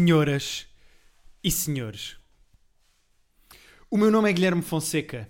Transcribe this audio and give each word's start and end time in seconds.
senhoras 0.00 0.66
e 1.44 1.50
senhores. 1.50 2.16
O 3.90 3.98
meu 3.98 4.10
nome 4.10 4.30
é 4.30 4.32
Guilherme 4.32 4.62
Fonseca 4.62 5.28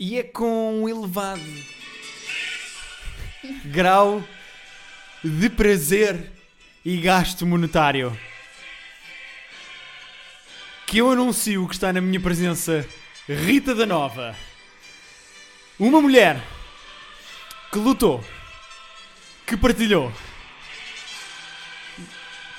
e 0.00 0.18
é 0.18 0.22
com 0.22 0.80
um 0.80 0.88
elevado 0.88 1.42
grau 3.66 4.24
de 5.22 5.50
prazer 5.50 6.32
e 6.82 6.96
gasto 6.96 7.46
monetário 7.46 8.18
que 10.86 10.96
eu 10.96 11.10
anuncio 11.10 11.68
que 11.68 11.74
está 11.74 11.92
na 11.92 12.00
minha 12.00 12.20
presença 12.20 12.88
Rita 13.28 13.74
da 13.74 13.84
Nova, 13.84 14.34
uma 15.78 16.00
mulher 16.00 16.42
que 17.70 17.78
lutou, 17.78 18.24
que 19.46 19.58
partilhou, 19.58 20.10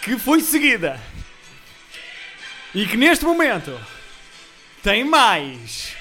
que 0.04 0.20
foi 0.20 0.42
seguida 0.42 1.02
e 2.76 2.86
que 2.86 2.98
neste 2.98 3.24
momento 3.24 3.72
tem 4.84 5.06
mais 5.06 5.96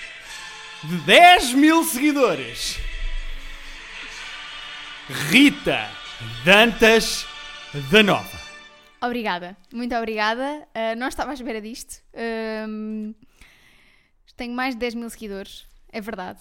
de 0.83 0.97
10 1.02 1.52
mil 1.55 1.84
seguidores. 1.84 2.78
Rita 5.30 5.88
Dantas 6.45 7.27
da 7.91 8.02
Nova. 8.02 8.45
Obrigada, 9.00 9.56
muito 9.73 9.95
obrigada. 9.95 10.66
Uh, 10.74 10.97
não 10.98 11.06
estava 11.09 11.30
à 11.30 11.34
espera 11.34 11.60
disto. 11.60 12.02
Um, 12.69 13.14
tenho 14.36 14.52
mais 14.52 14.75
de 14.75 14.80
10 14.80 14.95
mil 14.97 15.09
seguidores, 15.11 15.66
é 15.92 16.00
verdade. 16.00 16.41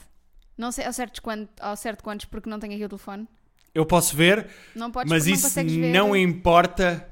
Não 0.57 0.71
sei 0.71 0.85
ao 0.85 0.93
certo, 0.93 1.21
quanto, 1.21 1.49
ao 1.59 1.75
certo 1.75 2.03
quantos, 2.03 2.25
porque 2.25 2.49
não 2.49 2.59
tenho 2.59 2.73
aqui 2.73 2.83
o 2.85 2.89
telefone. 2.89 3.27
Eu 3.73 3.85
posso 3.85 4.15
ver, 4.15 4.49
Não 4.75 4.91
podes, 4.91 5.11
mas 5.11 5.25
não 5.25 5.33
isso 5.33 5.43
consegues 5.43 5.73
ver. 5.75 5.91
não 5.91 6.15
importa 6.15 7.07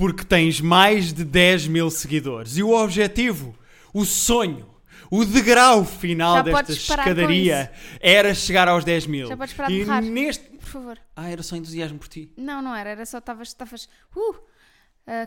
porque 0.00 0.24
tens 0.24 0.62
mais 0.62 1.12
de 1.12 1.22
10 1.26 1.66
mil 1.66 1.90
seguidores. 1.90 2.56
E 2.56 2.62
o 2.62 2.70
objetivo, 2.70 3.54
o 3.92 4.06
sonho, 4.06 4.66
o 5.10 5.26
degrau 5.26 5.84
final 5.84 6.36
Já 6.36 6.42
desta 6.42 6.72
escadaria 6.72 7.70
era 8.00 8.34
chegar 8.34 8.66
aos 8.66 8.82
10 8.82 9.06
mil. 9.06 9.28
Já 9.28 9.36
podes 9.36 9.52
parar 9.52 9.68
de 9.68 9.74
e 9.74 9.84
berrar. 9.84 10.02
neste. 10.02 10.48
Por 10.56 10.68
favor. 10.68 10.98
Ah, 11.14 11.28
era 11.28 11.42
só 11.42 11.54
entusiasmo 11.54 11.98
por 11.98 12.08
ti. 12.08 12.32
Não, 12.34 12.62
não 12.62 12.74
era, 12.74 12.88
era 12.88 13.04
só 13.04 13.18
estavas. 13.18 13.48
estavas 13.48 13.90
uh, 14.16 14.30
uh, 14.30 14.36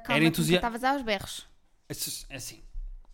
calma, 0.04 0.28
estavas 0.28 0.84
aos 0.84 1.04
berros. 1.04 1.48
É 1.88 2.36
assim. 2.36 2.64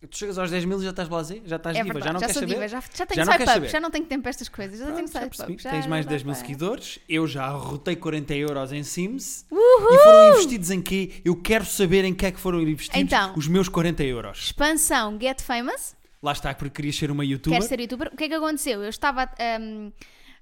Tu 0.08 0.16
chegas 0.16 0.38
aos 0.38 0.50
10 0.50 0.64
mil 0.64 0.80
e 0.80 0.84
já 0.84 0.90
estás 0.90 1.08
blasé? 1.08 1.42
Já 1.44 1.56
estás 1.56 1.76
É 1.76 1.82
diva? 1.82 1.92
verdade, 1.92 2.06
Já 2.08 2.12
não 2.14 2.20
já, 2.20 2.26
queres 2.26 2.40
saber? 2.40 2.54
diva, 2.54 2.68
já, 2.68 2.80
já 2.80 2.86
Já 2.94 3.06
tenho 3.06 3.26
não 3.26 3.32
queres 3.32 3.36
swipe 3.36 3.42
up, 3.42 3.52
saber? 3.52 3.68
já 3.68 3.80
não 3.80 3.90
tenho 3.90 4.06
tempo 4.06 4.22
para 4.22 4.30
estas 4.30 4.48
coisas. 4.48 4.78
Já 4.78 4.84
tenho 4.86 4.96
Pronto, 4.96 5.12
já 5.12 5.20
swipe 5.20 5.36
percebi. 5.36 5.52
up. 5.52 5.62
já 5.62 5.70
Tens 5.70 5.86
mais 5.86 6.04
de 6.04 6.08
dá 6.08 6.10
10 6.12 6.22
mil 6.22 6.34
seguidores. 6.34 6.98
Eu 7.06 7.26
já 7.26 7.44
arrotei 7.44 7.96
40 7.96 8.34
euros 8.34 8.72
em 8.72 8.82
Sims. 8.82 9.44
Uhul! 9.50 9.60
E 9.94 9.98
foram 9.98 10.28
investidos 10.32 10.70
em 10.70 10.80
quê? 10.80 11.20
Eu 11.22 11.36
quero 11.36 11.66
saber 11.66 12.04
em 12.06 12.14
que 12.14 12.24
é 12.24 12.32
que 12.32 12.40
foram 12.40 12.62
investidos 12.62 12.98
Então. 12.98 13.34
os 13.36 13.46
meus 13.46 13.68
40 13.68 14.02
euros. 14.04 14.38
Expansão 14.38 15.18
Get 15.20 15.42
Famous. 15.42 15.94
Lá 16.22 16.32
está, 16.32 16.54
porque 16.54 16.76
querias 16.76 16.96
ser 16.96 17.10
uma 17.10 17.24
youtuber. 17.24 17.58
Quero 17.58 17.68
ser 17.68 17.80
youtuber. 17.80 18.08
O 18.12 18.16
que 18.16 18.24
é 18.24 18.28
que 18.28 18.34
aconteceu? 18.34 18.82
Eu 18.82 18.88
estava 18.88 19.30
um, 19.60 19.92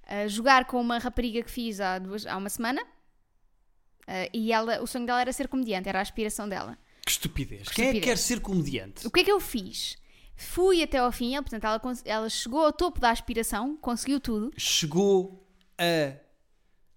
a 0.07 0.29
jogar 0.29 0.67
com 0.67 0.81
uma 0.81 0.99
rapariga 0.99 1.43
que 1.43 1.51
fiz 1.51 1.81
há, 1.81 1.99
duas, 1.99 2.25
há 2.27 2.37
uma 2.37 2.49
semana. 2.49 2.81
uh, 2.83 4.31
e 4.33 4.53
ela, 4.53 4.81
o 4.83 4.87
sonho 4.87 5.05
dela 5.07 5.21
era 5.21 5.33
ser 5.33 5.49
comediante, 5.49 5.89
era 5.89 5.99
a 5.99 6.03
aspiração 6.03 6.49
dela. 6.49 6.79
Que 7.09 7.13
estupidez. 7.13 7.69
Que 7.69 7.75
Quem 7.77 7.85
é 7.85 7.91
que 7.93 7.97
estupidez. 7.99 8.05
quer 8.05 8.17
ser 8.23 8.41
comediante? 8.41 9.07
O 9.07 9.11
que 9.11 9.21
é 9.21 9.25
que 9.25 9.33
eu 9.33 9.41
fiz? 9.41 9.97
Fui 10.37 10.83
até 10.83 10.99
ao 10.99 11.11
fim, 11.11 11.35
ela, 11.35 11.43
portanto, 11.43 11.65
ela, 11.65 11.81
cons- 11.81 12.03
ela 12.05 12.29
chegou 12.29 12.65
ao 12.67 12.71
topo 12.73 13.01
da 13.01 13.11
aspiração, 13.11 13.77
conseguiu 13.79 14.21
tudo. 14.21 14.51
Chegou 14.59 15.49
a 15.79 16.13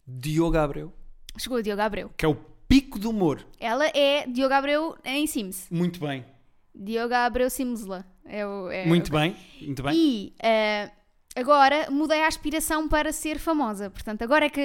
Diogo 0.05 0.57
Abreu, 0.57 0.93
Chegou 1.37 1.57
a 1.57 1.61
Diogo 1.61 1.81
Abreu. 1.81 2.09
que 2.17 2.25
é 2.25 2.27
o 2.27 2.35
pico 2.67 2.99
do 2.99 3.09
humor. 3.09 3.45
Ela 3.59 3.87
é 3.87 4.27
Diogo 4.27 4.53
Abreu 4.53 4.97
em 5.05 5.25
Sims. 5.27 5.67
Muito 5.71 5.99
bem. 5.99 6.25
Diogo 6.75 7.13
Abreu 7.13 7.49
Simsla. 7.49 8.05
É 8.25 8.45
o, 8.45 8.69
é 8.69 8.85
Muito 8.85 9.07
o- 9.07 9.11
bem. 9.17 9.35
Muito 9.61 9.81
bem. 9.83 9.93
E 9.95 10.35
eh, 10.41 10.91
agora 11.35 11.89
mudei 11.89 12.23
a 12.23 12.27
aspiração 12.27 12.87
para 12.87 13.11
ser 13.11 13.39
famosa. 13.39 13.89
Portanto, 13.89 14.21
agora 14.21 14.45
é 14.45 14.49
que 14.49 14.61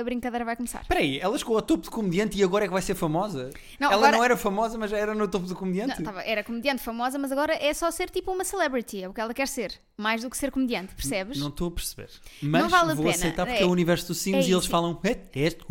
a 0.00 0.04
brincadeira 0.04 0.44
vai 0.44 0.56
começar. 0.56 0.82
Espera 0.82 1.00
aí, 1.00 1.18
ela 1.18 1.36
chegou 1.38 1.56
ao 1.56 1.62
topo 1.62 1.82
de 1.84 1.90
comediante 1.90 2.38
e 2.38 2.42
agora 2.44 2.64
é 2.64 2.68
que 2.68 2.72
vai 2.72 2.82
ser 2.82 2.94
famosa? 2.94 3.50
Não, 3.78 3.88
ela 3.90 3.96
agora- 4.06 4.16
não 4.16 4.24
era 4.24 4.36
famosa, 4.36 4.76
mas 4.78 4.90
já 4.90 4.98
era 4.98 5.14
no 5.14 5.26
topo 5.28 5.46
do 5.46 5.54
comediante? 5.54 5.96
Não, 5.98 6.04
tava- 6.04 6.22
era 6.22 6.42
comediante 6.44 6.82
famosa, 6.82 7.18
mas 7.18 7.32
agora 7.32 7.54
é 7.54 7.72
só 7.72 7.90
ser 7.90 8.10
tipo 8.10 8.32
uma 8.32 8.44
celebrity. 8.44 9.02
É 9.02 9.08
o 9.08 9.12
que 9.14 9.20
ela 9.20 9.32
quer 9.34 9.48
ser. 9.48 9.72
Mais 9.96 10.22
do 10.22 10.28
que 10.30 10.36
ser 10.36 10.50
comediante, 10.50 10.92
percebes? 10.94 11.38
Não 11.38 11.48
estou 11.48 11.68
a 11.68 11.70
perceber. 11.70 12.10
Mas 12.42 12.68
vale 12.70 12.90
a 12.92 12.94
vou 12.94 13.04
pena. 13.04 13.16
aceitar 13.16 13.46
porque 13.46 13.60
É- 13.60 13.62
é 13.62 13.66
o 13.66 13.70
universo 13.70 14.08
do 14.08 14.14
Sims 14.14 14.44
é 14.44 14.48
e 14.48 14.52
eles 14.52 14.66
falam. 14.66 14.98
"Eh, 15.04 15.14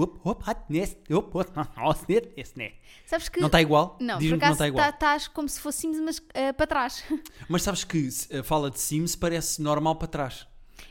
não, 1.76 1.92
este, 1.92 2.32
este, 2.38 2.58
né." 2.58 2.72
Sabes 3.06 3.28
que. 3.28 3.40
Não 3.40 3.48
está 3.48 3.62
igual? 3.62 3.98
Não, 4.00 4.18
por 4.18 4.24
não 4.28 4.38
acaso 4.38 4.54
está 4.54 4.68
igual. 4.68 4.84
tá- 4.86 4.90
estás 4.92 5.28
como 5.28 5.50
se 5.50 5.60
fosse 5.60 5.80
Sims, 5.82 6.00
mas 6.00 6.22
eh, 6.34 6.54
para 6.54 6.66
trás. 6.68 7.04
Mas 7.50 7.64
sabes 7.64 7.84
que 7.84 8.08
a 8.40 8.44
fala 8.44 8.72
de 8.72 8.80
Sims 8.80 9.16
parece 9.16 9.62
normal 9.62 9.96
para 9.98 10.08
trás. 10.08 10.23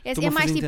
É, 0.05 0.09
Estou-me 0.11 0.27
é 0.27 0.31
mais 0.31 0.51
tipo. 0.51 0.67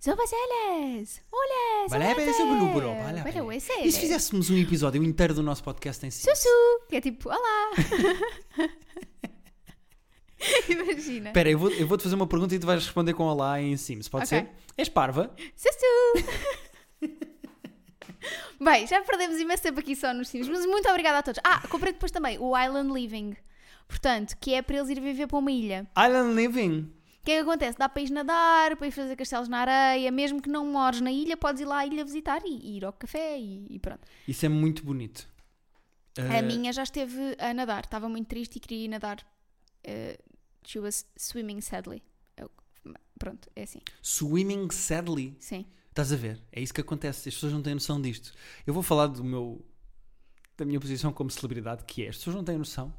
Sobas 0.00 0.30
elas! 0.32 1.20
Olha! 1.32 1.88
Vale 1.88 2.14
pena 2.14 2.30
esse 2.30 2.42
blu-blu, 2.42 2.80
vale 2.80 2.86
a 2.86 3.06
Olha, 3.06 3.22
pena. 3.24 3.56
esse 3.56 3.72
E 3.72 3.92
se 3.92 4.00
fizéssemos 4.00 4.50
um 4.50 4.56
episódio 4.58 5.02
inteiro 5.02 5.34
do 5.34 5.42
nosso 5.42 5.62
podcast 5.64 6.04
em 6.06 6.10
Sims? 6.10 6.38
Sussu! 6.38 6.48
Que 6.88 6.96
é 6.96 7.00
tipo, 7.00 7.28
olá! 7.28 7.70
Imagina. 10.68 11.30
Espera, 11.30 11.50
eu 11.50 11.58
vou- 11.58 11.70
eu 11.70 11.86
vou-te 11.86 12.02
fazer 12.02 12.14
uma 12.14 12.26
pergunta 12.26 12.54
e 12.54 12.58
tu 12.58 12.66
vais 12.66 12.84
responder 12.84 13.14
com 13.14 13.24
olá 13.24 13.60
em 13.60 13.76
Sims. 13.76 14.08
Pode 14.08 14.26
Ok. 14.26 14.38
ser? 14.38 14.48
És 14.76 14.88
parva? 14.88 15.34
Sussu! 15.56 16.26
Bem, 18.60 18.86
já 18.86 19.00
perdemos 19.02 19.38
imenso 19.40 19.62
tempo 19.62 19.80
aqui 19.80 19.94
só 19.96 20.12
nos 20.14 20.28
Sims, 20.28 20.48
mas 20.48 20.64
muito 20.66 20.88
obrigada 20.88 21.18
a 21.18 21.22
todos. 21.22 21.40
Ah, 21.44 21.66
comprei 21.68 21.92
depois 21.92 22.10
também 22.12 22.38
o 22.38 22.56
Island 22.58 22.92
Living. 22.92 23.36
Portanto, 23.88 24.36
que 24.40 24.54
é 24.54 24.62
para 24.62 24.76
eles 24.76 24.88
ir 24.90 25.00
viver 25.00 25.26
para 25.26 25.38
uma 25.38 25.50
ilha. 25.50 25.86
Island 25.96 26.34
Living. 26.34 26.92
O 27.26 27.28
que 27.28 27.32
é 27.32 27.42
que 27.42 27.50
acontece? 27.50 27.76
Dá 27.76 27.88
para 27.88 28.02
ir 28.02 28.10
nadar, 28.10 28.76
para 28.76 28.86
ir 28.86 28.92
fazer 28.92 29.16
castelos 29.16 29.48
na 29.48 29.58
areia, 29.58 30.12
mesmo 30.12 30.40
que 30.40 30.48
não 30.48 30.64
mores 30.64 31.00
na 31.00 31.10
ilha, 31.10 31.36
podes 31.36 31.60
ir 31.60 31.64
lá 31.64 31.78
à 31.78 31.84
ilha 31.86 32.04
visitar 32.04 32.40
e, 32.44 32.50
e 32.50 32.76
ir 32.76 32.84
ao 32.84 32.92
café 32.92 33.36
e, 33.36 33.66
e 33.68 33.80
pronto. 33.80 34.06
Isso 34.28 34.46
é 34.46 34.48
muito 34.48 34.84
bonito. 34.84 35.28
A 36.16 36.38
Ah, 36.38 36.42
minha 36.42 36.72
já 36.72 36.84
esteve 36.84 37.34
a 37.40 37.52
nadar, 37.52 37.82
estava 37.82 38.08
muito 38.08 38.28
triste 38.28 38.54
e 38.56 38.60
queria 38.60 38.84
ir 38.84 38.88
nadar. 38.88 39.26
Uh, 39.84 40.16
she 40.64 40.78
was 40.78 41.04
swimming 41.18 41.60
sadly. 41.60 42.00
Eu- 42.36 42.48
pronto, 43.18 43.50
é 43.56 43.64
assim. 43.64 43.80
Swimming 44.00 44.70
sadly. 44.70 45.36
Sim. 45.40 45.66
Estás 45.90 46.12
a 46.12 46.16
ver? 46.16 46.40
É 46.52 46.60
isso 46.60 46.72
que 46.72 46.80
acontece. 46.80 47.28
As 47.28 47.34
pessoas 47.34 47.52
não 47.52 47.60
têm 47.60 47.74
noção 47.74 48.00
disto. 48.00 48.32
Eu 48.64 48.72
vou 48.72 48.84
falar 48.84 49.08
do 49.08 49.24
meu, 49.24 49.66
da 50.56 50.64
minha 50.64 50.78
posição 50.78 51.12
como 51.12 51.28
celebridade, 51.28 51.82
que 51.86 52.04
é 52.04 52.08
as 52.08 52.18
pessoas 52.18 52.36
não 52.36 52.44
têm 52.44 52.56
noção 52.56 52.94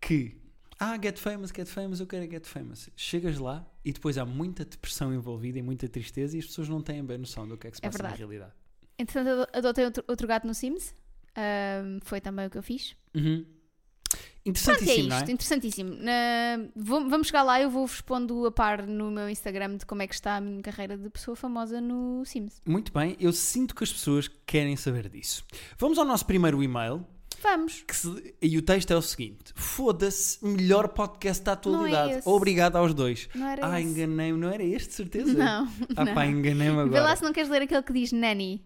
que 0.00 0.40
ah, 0.80 0.98
get 1.02 1.18
famous, 1.18 1.50
get 1.54 1.66
famous, 1.68 2.00
eu 2.00 2.06
quero 2.06 2.30
get 2.30 2.46
famous. 2.46 2.88
Chegas 2.96 3.38
lá 3.38 3.66
e 3.84 3.92
depois 3.92 4.16
há 4.18 4.24
muita 4.24 4.64
depressão 4.64 5.12
envolvida 5.12 5.58
e 5.58 5.62
muita 5.62 5.88
tristeza 5.88 6.36
e 6.36 6.40
as 6.40 6.46
pessoas 6.46 6.68
não 6.68 6.80
têm 6.80 7.04
bem 7.04 7.18
noção 7.18 7.46
do 7.48 7.56
que 7.56 7.66
é 7.66 7.70
que 7.70 7.76
se 7.76 7.84
É 7.84 7.88
passa 7.88 8.02
na 8.02 8.08
verdade. 8.10 8.18
realidade. 8.22 8.52
Entretanto, 8.98 9.28
ado- 9.28 9.48
adotei 9.58 9.84
outro, 9.84 10.04
outro 10.08 10.26
gato 10.28 10.46
no 10.46 10.54
Sims. 10.54 10.94
Um, 11.36 12.00
foi 12.02 12.20
também 12.20 12.46
o 12.46 12.50
que 12.50 12.58
eu 12.58 12.62
fiz. 12.62 12.96
Uhum. 13.14 13.44
Pronto, 13.44 14.18
é 14.46 14.48
Interessantíssimo, 14.50 15.08
não 15.08 15.16
isto, 15.18 15.28
é? 15.28 15.32
interessantíssimo. 15.32 15.90
Na- 15.96 16.70
vou- 16.74 17.08
vamos 17.08 17.26
chegar 17.26 17.42
lá, 17.42 17.60
eu 17.60 17.68
vou 17.68 17.84
respondo 17.84 18.46
a 18.46 18.50
par 18.50 18.86
no 18.86 19.10
meu 19.10 19.28
Instagram 19.28 19.76
de 19.76 19.84
como 19.84 20.00
é 20.00 20.06
que 20.06 20.14
está 20.14 20.36
a 20.36 20.40
minha 20.40 20.62
carreira 20.62 20.96
de 20.96 21.10
pessoa 21.10 21.36
famosa 21.36 21.80
no 21.82 22.24
Sims. 22.24 22.62
Muito 22.66 22.90
bem, 22.92 23.14
eu 23.20 23.30
sinto 23.32 23.74
que 23.74 23.84
as 23.84 23.92
pessoas 23.92 24.26
querem 24.46 24.74
saber 24.76 25.08
disso. 25.10 25.44
Vamos 25.76 25.98
ao 25.98 26.04
nosso 26.04 26.24
primeiro 26.24 26.62
e-mail. 26.62 27.06
Vamos! 27.42 27.84
se- 27.92 28.34
e 28.42 28.58
o 28.58 28.62
texto 28.62 28.90
é 28.92 28.96
o 28.96 29.02
seguinte: 29.02 29.52
Foda-se, 29.54 30.44
melhor 30.44 30.88
podcast 30.88 31.42
da 31.44 31.52
atualidade. 31.52 32.12
Não 32.12 32.18
é. 32.18 32.22
Obrigado 32.36 32.76
aos 32.76 32.92
dois. 32.94 33.28
Não 33.34 33.46
era 33.46 33.66
Ah, 33.72 33.80
enganei-me, 33.80 34.38
não 34.38 34.48
era 34.50 34.62
este, 34.64 34.92
certeza? 34.94 35.32
Não, 35.32 35.68
Ah, 35.96 36.04
não. 36.04 36.14
pá, 36.14 36.26
enganei-me 36.26 36.74
Vê 36.76 36.80
agora. 36.82 37.02
lá 37.02 37.16
se 37.16 37.22
não 37.22 37.32
queres 37.32 37.48
ler 37.50 37.62
aquele 37.62 37.82
que 37.82 37.92
diz 37.92 38.12
Nanny. 38.12 38.64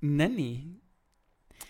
Nani? 0.00 0.81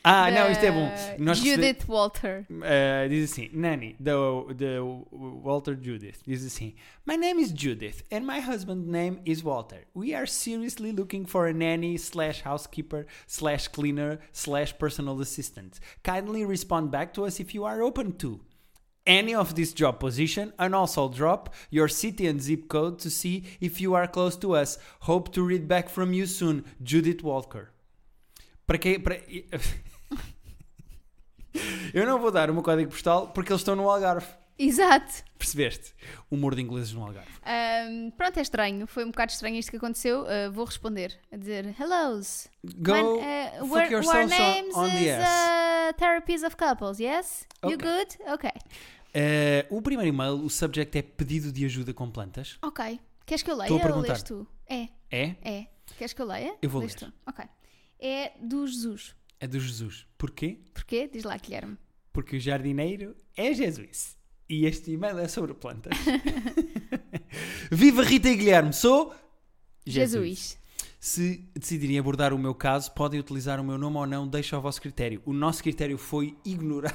Ah, 0.04 0.30
não, 0.32 0.50
isto 0.50 0.64
é 0.64 0.72
bom. 0.72 0.90
Nós 1.18 1.38
recebe- 1.40 1.62
Judith 1.68 1.86
Walter. 1.86 2.44
Eh, 2.64 3.08
diz 3.08 3.30
assim, 3.30 3.50
Nani, 3.52 3.94
the, 4.02 4.12
the 4.56 4.80
Walter 5.12 5.76
Judith, 5.80 6.22
diz 6.26 6.44
assim: 6.44 6.74
My 7.06 7.16
name 7.16 7.40
is 7.40 7.52
Judith 7.52 8.02
and 8.10 8.26
my 8.26 8.40
husband's 8.40 8.88
name 8.88 9.20
is 9.24 9.44
Walter. 9.44 9.84
We 9.94 10.12
are 10.12 10.26
seriously 10.26 10.90
looking 10.92 11.24
for 11.24 11.46
a 11.46 11.52
nanny 11.52 11.96
slash 11.98 12.42
housekeeper 12.42 13.06
slash 13.28 13.68
cleaner 13.68 14.18
slash 14.32 14.76
personal 14.76 15.20
assistant. 15.20 15.78
Kindly 16.02 16.44
respond 16.44 16.90
back 16.90 17.14
to 17.14 17.24
us 17.24 17.38
if 17.38 17.54
you 17.54 17.64
are 17.64 17.80
open 17.82 18.12
to 18.18 18.40
any 19.06 19.34
of 19.34 19.54
this 19.54 19.72
job 19.72 19.98
position 20.00 20.52
and 20.58 20.74
also 20.74 21.08
drop 21.08 21.54
your 21.70 21.88
city 21.88 22.26
and 22.26 22.40
zip 22.40 22.68
code 22.68 22.98
to 23.00 23.10
see 23.10 23.44
if 23.60 23.80
you 23.80 23.94
are 23.94 24.08
close 24.08 24.36
to 24.36 24.54
us. 24.56 24.78
Hope 25.00 25.32
to 25.32 25.42
read 25.42 25.68
back 25.68 25.88
from 25.88 26.12
you 26.12 26.26
soon, 26.26 26.64
Judith 26.82 27.22
Walker. 27.22 27.70
Para 28.66 28.78
quê? 28.78 28.98
Para... 29.02 29.18
Eu 31.92 32.06
não 32.06 32.18
vou 32.18 32.30
dar 32.30 32.50
o 32.50 32.54
meu 32.54 32.62
código 32.62 32.90
postal 32.90 33.28
porque 33.28 33.52
eles 33.52 33.60
estão 33.60 33.76
no 33.76 33.88
Algarve. 33.88 34.26
Exato. 34.58 35.24
Percebeste? 35.38 35.94
Humor 36.30 36.54
de 36.54 36.62
ingleses 36.62 36.92
no 36.92 37.02
Algarve. 37.04 37.30
Ahm, 37.44 38.10
pronto, 38.16 38.38
é 38.38 38.42
estranho. 38.42 38.86
Foi 38.86 39.04
um 39.04 39.10
bocado 39.10 39.32
estranho 39.32 39.56
isto 39.56 39.70
que 39.70 39.76
aconteceu. 39.76 40.24
Ah, 40.28 40.50
vou 40.50 40.64
responder. 40.64 41.18
A 41.32 41.36
dizer, 41.36 41.74
hellos. 41.80 42.48
Go 42.64 42.92
My- 42.92 43.00
uh, 43.02 43.66
fuck 43.66 43.72
we're 43.92 43.96
on- 43.96 44.26
names 44.28 44.74
on 44.76 44.88
the 44.90 45.00
is 45.04 45.18
uh, 45.18 45.92
therapies 45.98 46.42
of 46.42 46.56
couples, 46.56 46.98
yes? 47.00 47.46
You 47.64 47.74
Ok. 47.74 47.78
good? 47.78 48.32
Ok. 48.32 48.50
Eh, 49.14 49.66
o 49.68 49.82
primeiro 49.82 50.08
e-mail, 50.14 50.34
o 50.44 50.48
subject 50.48 50.96
é 50.96 51.02
pedido 51.02 51.50
de 51.52 51.64
ajuda 51.64 51.92
com 51.92 52.10
plantas. 52.10 52.56
Ok. 52.62 52.98
Queres 53.26 53.42
que 53.42 53.50
eu 53.50 53.56
leia 53.56 53.66
Estou 53.66 53.76
a 53.78 53.80
ou 53.80 53.86
perguntar. 53.86 54.12
lês 54.12 54.22
tu? 54.22 54.46
É, 54.68 54.88
É? 55.10 55.34
é. 55.42 55.66
Queres 55.98 56.12
que 56.12 56.22
eu 56.22 56.26
leia? 56.26 56.54
Eu 56.62 56.70
vou 56.70 56.80
Lês 56.80 56.94
ler. 56.94 57.08
tu. 57.08 57.12
Ok. 57.26 57.44
É 58.00 58.32
do 58.40 58.66
Jesus. 58.66 59.14
É 59.42 59.46
do 59.48 59.58
Jesus. 59.58 60.06
Porquê? 60.16 60.60
Porquê? 60.72 61.10
Diz 61.12 61.24
lá, 61.24 61.36
Guilherme. 61.36 61.76
Porque 62.12 62.36
o 62.36 62.40
jardineiro 62.40 63.16
é 63.36 63.52
Jesus. 63.52 64.16
E 64.48 64.66
este 64.66 64.92
e-mail 64.92 65.18
é 65.18 65.26
sobre 65.26 65.52
plantas. 65.52 65.98
Viva 67.68 68.04
Rita 68.04 68.28
e 68.28 68.36
Guilherme, 68.36 68.72
sou 68.72 69.12
Jesus. 69.84 70.56
Se 71.00 71.44
decidirem 71.56 71.98
abordar 71.98 72.32
o 72.32 72.38
meu 72.38 72.54
caso, 72.54 72.92
podem 72.92 73.18
utilizar 73.18 73.58
o 73.58 73.64
meu 73.64 73.76
nome 73.76 73.96
ou 73.96 74.06
não, 74.06 74.28
deixa 74.28 74.54
ao 74.54 74.62
vosso 74.62 74.80
critério. 74.80 75.20
O 75.26 75.32
nosso 75.32 75.60
critério 75.60 75.98
foi 75.98 76.36
ignorar. 76.44 76.94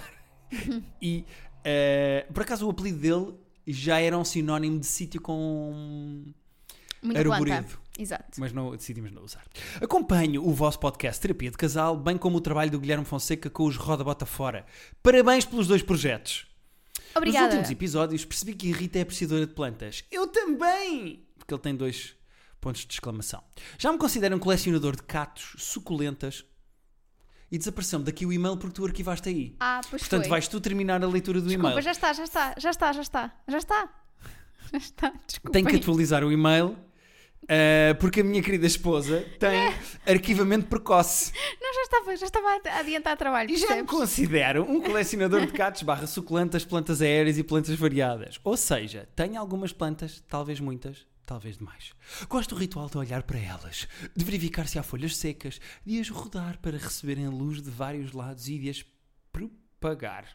e, 1.02 1.26
eh, 1.66 2.26
por 2.34 2.44
acaso, 2.44 2.66
o 2.66 2.70
apelido 2.70 3.00
dele 3.00 3.34
já 3.68 4.00
era 4.00 4.18
um 4.18 4.24
sinónimo 4.24 4.80
de 4.80 4.86
sítio 4.86 5.20
com 5.20 6.24
Muita 7.04 7.24
planta. 7.24 7.78
Exato. 7.98 8.40
Mas 8.40 8.52
não, 8.54 8.76
decidimos 8.76 9.12
não 9.12 9.24
usar. 9.24 9.44
Acompanho 9.82 10.46
o 10.46 10.54
vosso 10.54 10.80
podcast 10.80 11.20
Terapia 11.22 11.50
de 11.52 11.58
Casal, 11.58 11.98
bem 11.98 12.18
como 12.18 12.38
o 12.38 12.42
trabalho 12.42 12.70
do 12.72 12.80
Guilherme 12.80 13.06
Fonseca 13.06 13.50
com 13.50 13.66
os 13.66 13.76
Roda 13.76 14.04
Bota 14.04 14.26
Fora. 14.26 14.66
Parabéns 15.02 15.46
pelos 15.46 15.68
dois 15.68 15.82
projetos. 15.82 16.46
Nos 16.98 17.16
Obrigada. 17.16 17.46
últimos 17.48 17.72
episódios 17.72 18.26
percebi 18.26 18.54
que 18.54 18.72
a 18.72 18.76
Rita 18.76 19.00
é 19.00 19.02
apreciadora 19.02 19.48
de 19.48 19.54
plantas. 19.54 20.04
Eu 20.12 20.28
também! 20.28 21.26
Porque 21.38 21.54
ele 21.54 21.62
tem 21.62 21.76
dois 21.76 22.16
pontos 22.62 22.86
de 22.86 22.94
exclamação. 22.94 23.44
Já 23.78 23.92
me 23.92 23.98
considero 23.98 24.36
um 24.36 24.40
colecionador 24.40 24.96
de 24.96 25.04
catos, 25.04 25.56
suculentas. 25.58 26.46
E 27.50 27.58
desapareceu-me 27.58 28.04
daqui 28.04 28.26
o 28.26 28.34
e-mail 28.34 28.58
porque 28.58 28.76
tu 28.76 28.86
arquivaste 28.86 29.30
aí. 29.30 29.56
Ah, 29.60 29.80
pois 29.90 30.02
Portanto, 30.02 30.24
foi. 30.24 30.30
vais 30.32 30.48
tu 30.50 30.60
terminar 30.60 31.02
a 31.02 31.08
leitura 31.08 31.40
do 31.40 31.48
Desculpa, 31.48 31.70
e-mail. 31.70 31.82
já 31.82 31.92
está, 31.92 32.12
já 32.12 32.24
está, 32.26 32.54
já 32.60 32.70
está, 32.70 32.92
já 32.94 33.02
está. 33.02 33.36
Já 33.48 33.58
está. 33.58 33.90
Já 34.70 34.78
está. 34.80 35.14
Desculpa. 35.26 35.54
Tenho 35.54 35.66
que 35.70 35.78
atualizar 35.78 36.26
o 36.26 36.32
e-mail. 36.32 36.78
Ah, 37.48 37.96
porque 38.00 38.22
a 38.22 38.24
minha 38.24 38.42
querida 38.42 38.66
esposa 38.66 39.26
tem 39.40 39.74
arquivamento 40.06 40.68
precoce. 40.68 41.32
Não, 41.62 41.74
já 41.74 41.82
estava, 41.82 42.16
já 42.16 42.26
estava 42.26 42.48
a 42.48 42.80
adiantar 42.80 43.18
trabalho. 43.18 43.50
E 43.50 43.58
já 43.58 43.76
me 43.76 43.84
considero 43.84 44.64
um 44.64 44.82
colecionador 44.82 45.46
de 45.46 45.54
catos 45.54 45.84
barra 45.84 46.08
suculentas, 46.08 46.66
plantas 46.66 47.02
aéreas 47.02 47.38
e 47.38 47.44
plantas 47.44 47.76
variadas. 47.76 48.40
Ou 48.44 48.58
seja, 48.58 49.08
tenho 49.16 49.40
algumas 49.40 49.72
plantas, 49.72 50.24
talvez 50.28 50.60
muitas, 50.60 51.06
talvez 51.26 51.58
demais. 51.58 51.94
Gosto 52.28 52.56
do 52.56 52.60
ritual 52.60 52.90
de 52.90 52.98
olhar 52.98 53.24
para 53.24 53.40
elas, 53.40 53.88
de 54.16 54.26
verificar 54.26 54.68
se 54.68 54.78
há 54.78 54.84
folhas 54.84 55.16
secas, 55.16 55.60
de 55.86 56.00
as 56.00 56.10
rodar 56.10 56.58
para 56.60 56.78
receberem 56.78 57.28
luz 57.30 57.62
de 57.62 57.70
vários 57.70 58.12
lados 58.12 58.48
e 58.48 58.58
de 58.58 58.70
as 58.70 58.86
propagar. 59.32 60.26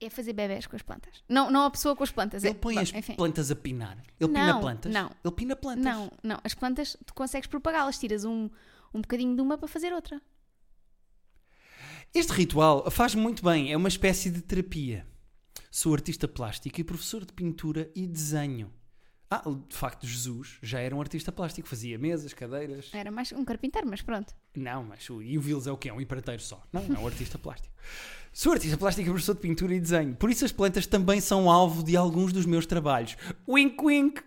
É 0.00 0.08
fazer 0.08 0.32
bebés 0.32 0.66
com 0.66 0.74
as 0.76 0.82
plantas. 0.82 1.22
Não, 1.28 1.50
não 1.50 1.64
a 1.66 1.70
pessoa 1.70 1.94
com 1.94 2.02
as 2.02 2.10
plantas. 2.10 2.42
Ele 2.42 2.54
é, 2.54 2.58
põe 2.58 2.78
as 2.78 2.92
enfim. 2.92 3.14
plantas 3.14 3.50
a 3.50 3.56
pinar. 3.56 3.98
Ele 4.18 4.32
pina 4.32 4.46
Não, 4.54 4.60
plantas? 4.60 4.92
não. 4.92 5.10
Ele 5.22 5.34
pina 5.34 5.54
plantas. 5.54 5.84
Não, 5.84 6.10
não. 6.22 6.40
As 6.42 6.54
plantas, 6.54 6.96
tu 7.04 7.12
consegues 7.12 7.46
propagá-las. 7.46 7.98
Tiras 7.98 8.24
um, 8.24 8.48
um 8.94 9.00
bocadinho 9.02 9.36
de 9.36 9.42
uma 9.42 9.58
para 9.58 9.68
fazer 9.68 9.92
outra. 9.92 10.20
Este 12.14 12.32
ritual 12.32 12.90
faz 12.90 13.14
muito 13.14 13.44
bem, 13.44 13.72
é 13.72 13.76
uma 13.76 13.88
espécie 13.88 14.30
de 14.30 14.40
terapia. 14.40 15.06
Sou 15.70 15.94
artista 15.94 16.26
plástico 16.26 16.80
e 16.80 16.84
professor 16.84 17.24
de 17.24 17.32
pintura 17.32 17.90
e 17.94 18.06
desenho. 18.06 18.72
Ah, 19.30 19.44
de 19.68 19.76
facto, 19.76 20.04
Jesus 20.06 20.58
já 20.60 20.80
era 20.80 20.96
um 20.96 21.00
artista 21.00 21.30
plástico, 21.30 21.68
fazia 21.68 21.96
mesas, 21.98 22.34
cadeiras. 22.34 22.90
Era 22.92 23.12
mais 23.12 23.30
um 23.30 23.44
carpinteiro, 23.44 23.86
mas 23.88 24.02
pronto. 24.02 24.34
Não, 24.56 24.84
mas 24.84 25.08
o, 25.08 25.22
e 25.22 25.38
o 25.38 25.40
Vils 25.40 25.66
é 25.66 25.72
o 25.72 25.76
quê? 25.76 25.88
É 25.88 25.92
um 25.92 26.00
empreiteiro 26.00 26.42
só. 26.42 26.62
Não, 26.72 26.82
é 26.82 26.98
um 26.98 27.06
artista 27.06 27.38
plástico. 27.38 27.72
Sou 28.32 28.52
artista 28.52 28.76
plástico 28.76 29.08
e 29.08 29.10
professor 29.10 29.34
de 29.34 29.40
pintura 29.40 29.74
e 29.74 29.80
desenho. 29.80 30.14
Por 30.14 30.30
isso 30.30 30.44
as 30.44 30.52
plantas 30.52 30.86
também 30.86 31.20
são 31.20 31.50
alvo 31.50 31.82
de 31.82 31.96
alguns 31.96 32.32
dos 32.32 32.46
meus 32.46 32.66
trabalhos. 32.66 33.16
Wink, 33.48 33.84
wink! 33.84 34.22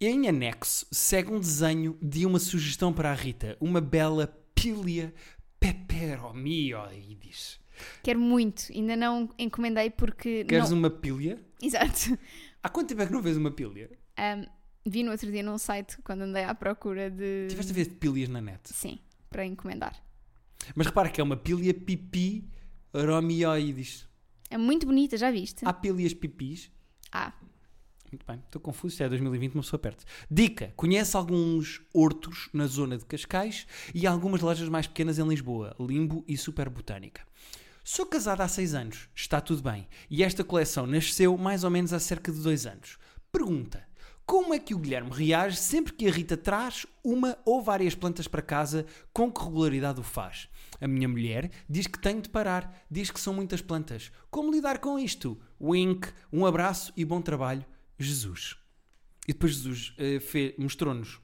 Em 0.00 0.28
anexo, 0.28 0.86
segue 0.90 1.32
um 1.32 1.38
desenho 1.38 1.96
de 2.02 2.26
uma 2.26 2.40
sugestão 2.40 2.92
para 2.92 3.10
a 3.10 3.14
Rita. 3.14 3.56
Uma 3.60 3.80
bela 3.80 4.26
Pilia 4.54 5.14
peperomioides. 5.60 7.60
Quero 8.02 8.18
muito. 8.18 8.72
Ainda 8.72 8.96
não 8.96 9.30
encomendei 9.38 9.90
porque. 9.90 10.44
Queres 10.44 10.70
não... 10.70 10.78
uma 10.78 10.90
pilha? 10.90 11.38
Exato. 11.60 12.18
Há 12.62 12.68
quanto 12.68 12.88
tempo 12.88 13.02
é 13.02 13.06
que 13.06 13.12
não 13.12 13.22
vês 13.22 13.36
uma 13.36 13.50
pilha? 13.50 13.90
Ahm, 14.16 14.46
vi 14.84 15.02
no 15.02 15.10
outro 15.10 15.30
dia 15.30 15.42
num 15.42 15.58
site 15.58 15.98
quando 16.02 16.22
andei 16.22 16.44
à 16.44 16.54
procura 16.54 17.10
de. 17.10 17.46
Tiveste 17.48 17.72
a 17.72 17.74
ver 17.74 17.88
pilhas 17.90 18.28
na 18.28 18.40
net. 18.40 18.60
Sim, 18.64 18.98
para 19.32 19.44
encomendar. 19.44 20.00
Mas 20.76 20.86
repara 20.86 21.08
que 21.10 21.20
é 21.20 21.24
uma 21.24 21.36
pilha 21.36 21.74
pipi 21.74 22.48
romioides. 22.94 24.06
É 24.50 24.58
muito 24.58 24.86
bonita, 24.86 25.16
já 25.16 25.30
viste? 25.30 25.64
Há 25.64 25.72
pilhas 25.72 26.12
pipis? 26.14 26.70
Ah, 27.10 27.32
Muito 28.10 28.26
bem, 28.26 28.38
estou 28.44 28.60
confuso, 28.60 28.94
se 28.94 29.02
é 29.02 29.08
2020, 29.08 29.54
uma 29.54 29.62
pessoa 29.62 29.80
perde. 29.80 30.04
Dica: 30.30 30.72
conhece 30.76 31.16
alguns 31.16 31.80
hortos 31.94 32.50
na 32.52 32.66
zona 32.66 32.98
de 32.98 33.06
Cascais 33.06 33.66
e 33.94 34.06
algumas 34.06 34.42
lojas 34.42 34.68
mais 34.68 34.86
pequenas 34.86 35.18
em 35.18 35.26
Lisboa, 35.26 35.74
Limbo 35.80 36.22
e 36.28 36.36
Super 36.36 36.68
Botânica. 36.68 37.22
Sou 37.82 38.06
casada 38.06 38.44
há 38.44 38.48
6 38.48 38.74
anos, 38.74 39.08
está 39.14 39.40
tudo 39.40 39.62
bem, 39.62 39.88
e 40.08 40.22
esta 40.22 40.44
coleção 40.44 40.86
nasceu 40.86 41.36
mais 41.36 41.64
ou 41.64 41.70
menos 41.70 41.92
há 41.92 41.98
cerca 41.98 42.30
de 42.30 42.40
2 42.40 42.66
anos. 42.66 42.98
Pergunta: 43.32 43.82
como 44.32 44.54
é 44.54 44.58
que 44.58 44.74
o 44.74 44.78
Guilherme 44.78 45.10
reage 45.10 45.58
sempre 45.58 45.92
que 45.92 46.08
a 46.08 46.10
Rita 46.10 46.38
traz 46.38 46.86
uma 47.04 47.36
ou 47.44 47.60
várias 47.60 47.94
plantas 47.94 48.26
para 48.26 48.40
casa, 48.40 48.86
com 49.12 49.30
que 49.30 49.44
regularidade 49.44 50.00
o 50.00 50.02
faz? 50.02 50.48
A 50.80 50.88
minha 50.88 51.06
mulher 51.06 51.50
diz 51.68 51.86
que 51.86 51.98
tenho 51.98 52.22
de 52.22 52.30
parar, 52.30 52.82
diz 52.90 53.10
que 53.10 53.20
são 53.20 53.34
muitas 53.34 53.60
plantas. 53.60 54.10
Como 54.30 54.50
lidar 54.50 54.78
com 54.78 54.98
isto? 54.98 55.38
Wink, 55.60 56.08
um 56.32 56.46
abraço 56.46 56.94
e 56.96 57.04
bom 57.04 57.20
trabalho, 57.20 57.62
Jesus. 57.98 58.56
E 59.28 59.34
depois 59.34 59.52
Jesus 59.52 59.94
eh, 59.98 60.54
mostrou-nos 60.56 61.20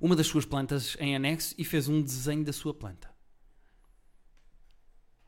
uma 0.00 0.14
das 0.14 0.28
suas 0.28 0.44
plantas 0.44 0.96
em 1.00 1.16
anexo 1.16 1.56
e 1.58 1.64
fez 1.64 1.88
um 1.88 2.00
desenho 2.00 2.44
da 2.44 2.52
sua 2.52 2.72
planta. 2.72 3.10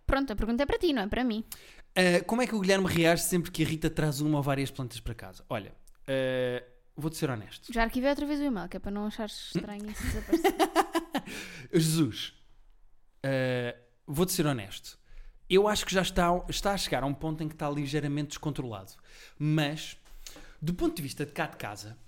pronto, 0.07 0.33
a 0.33 0.37
pergunta 0.37 0.63
é 0.63 0.67
para 0.67 0.79
ti, 0.79 0.93
não 0.93 1.03
é 1.03 1.09
para 1.09 1.25
mim. 1.25 1.45
Uh, 1.99 2.25
como 2.25 2.41
é 2.41 2.47
que 2.47 2.55
o 2.55 2.61
Guilherme 2.61 2.87
reage 2.87 3.25
sempre 3.25 3.51
que 3.51 3.65
a 3.65 3.67
Rita 3.67 3.91
traz 3.91 4.21
uma 4.21 4.37
ou 4.37 4.45
várias 4.45 4.71
plantas 4.71 5.01
para 5.01 5.13
casa? 5.13 5.45
Olha, 5.49 5.75
uh, 6.03 6.74
vou-te 6.97 7.17
ser 7.17 7.31
honesto. 7.31 7.73
Já 7.73 7.83
arquivei 7.83 8.11
outra 8.11 8.27
vez 8.27 8.41
o 8.41 8.45
e-mail, 8.45 8.69
que 8.69 8.77
é 8.77 8.81
para 8.81 8.91
não 8.91 9.07
achares 9.07 9.53
estranho 9.55 9.91
isso 9.91 10.03
desaparecer. 10.03 10.55
Jesus, 11.73 12.35
uh, 13.25 13.79
vou-te 14.07 14.33
ser 14.33 14.47
honesto. 14.47 14.99
Eu 15.49 15.69
acho 15.69 15.85
que 15.85 15.93
já 15.93 16.03
está, 16.03 16.31
está 16.49 16.73
a 16.73 16.77
chegar 16.77 17.03
a 17.03 17.07
um 17.07 17.15
ponto 17.15 17.43
em 17.43 17.49
que 17.49 17.55
está 17.55 17.69
ligeiramente 17.69 18.29
descontrolado. 18.29 18.93
Mas, 19.39 19.97
do 20.61 20.73
ponto 20.73 20.97
de 20.97 21.03
vista 21.03 21.27
de 21.27 21.33
cá 21.33 21.47
de 21.47 21.57
casa, 21.57 21.99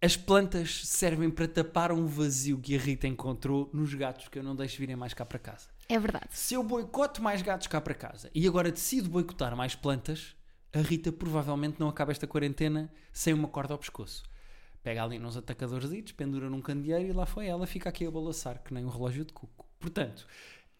as 0.00 0.16
plantas 0.16 0.86
servem 0.86 1.30
para 1.30 1.48
tapar 1.48 1.92
um 1.92 2.06
vazio 2.06 2.58
que 2.58 2.74
a 2.76 2.78
Rita 2.78 3.06
encontrou 3.06 3.68
nos 3.72 3.92
gatos 3.94 4.28
que 4.28 4.38
eu 4.38 4.42
não 4.42 4.54
deixo 4.54 4.78
virem 4.78 4.96
mais 4.96 5.12
cá 5.12 5.24
para 5.24 5.38
casa. 5.38 5.68
É 5.88 5.98
verdade. 5.98 6.28
Se 6.30 6.54
eu 6.54 6.62
boicoto 6.62 7.22
mais 7.22 7.42
gatos 7.42 7.66
cá 7.66 7.80
para 7.80 7.94
casa 7.94 8.30
e 8.34 8.46
agora 8.46 8.70
decido 8.70 9.08
boicotar 9.08 9.56
mais 9.56 9.74
plantas, 9.74 10.36
a 10.72 10.80
Rita 10.80 11.10
provavelmente 11.10 11.80
não 11.80 11.88
acaba 11.88 12.12
esta 12.12 12.26
quarentena 12.26 12.90
sem 13.12 13.32
uma 13.32 13.48
corda 13.48 13.74
ao 13.74 13.78
pescoço. 13.78 14.24
Pega 14.82 15.02
ali 15.02 15.18
nos 15.18 15.36
atacadores 15.36 16.12
pendura 16.12 16.48
num 16.48 16.60
candeeiro 16.60 17.08
e 17.08 17.12
lá 17.12 17.26
foi 17.26 17.46
ela, 17.46 17.66
fica 17.66 17.88
aqui 17.88 18.06
a 18.06 18.10
balançar, 18.10 18.62
que 18.62 18.72
nem 18.72 18.84
um 18.84 18.88
relógio 18.88 19.24
de 19.24 19.32
cuco. 19.32 19.66
Portanto, 19.78 20.26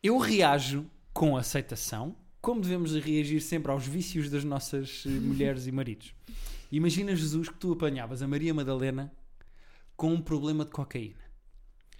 eu 0.02 0.18
reajo 0.18 0.87
com 1.12 1.37
aceitação, 1.37 2.16
como 2.40 2.61
devemos 2.61 2.95
reagir 2.95 3.40
sempre 3.40 3.73
aos 3.73 3.87
vícios 3.87 4.30
das 4.30 4.45
nossas 4.45 5.04
eh, 5.07 5.11
mulheres 5.21 5.66
e 5.66 5.73
maridos. 5.73 6.14
Imagina, 6.71 7.16
Jesus, 7.16 7.49
que 7.49 7.57
tu 7.57 7.73
apanhavas 7.73 8.23
a 8.23 8.28
Maria 8.28 8.54
Madalena 8.54 9.12
com 9.97 10.12
um 10.12 10.21
problema 10.21 10.64
de 10.64 10.71
cocaína. 10.71 11.28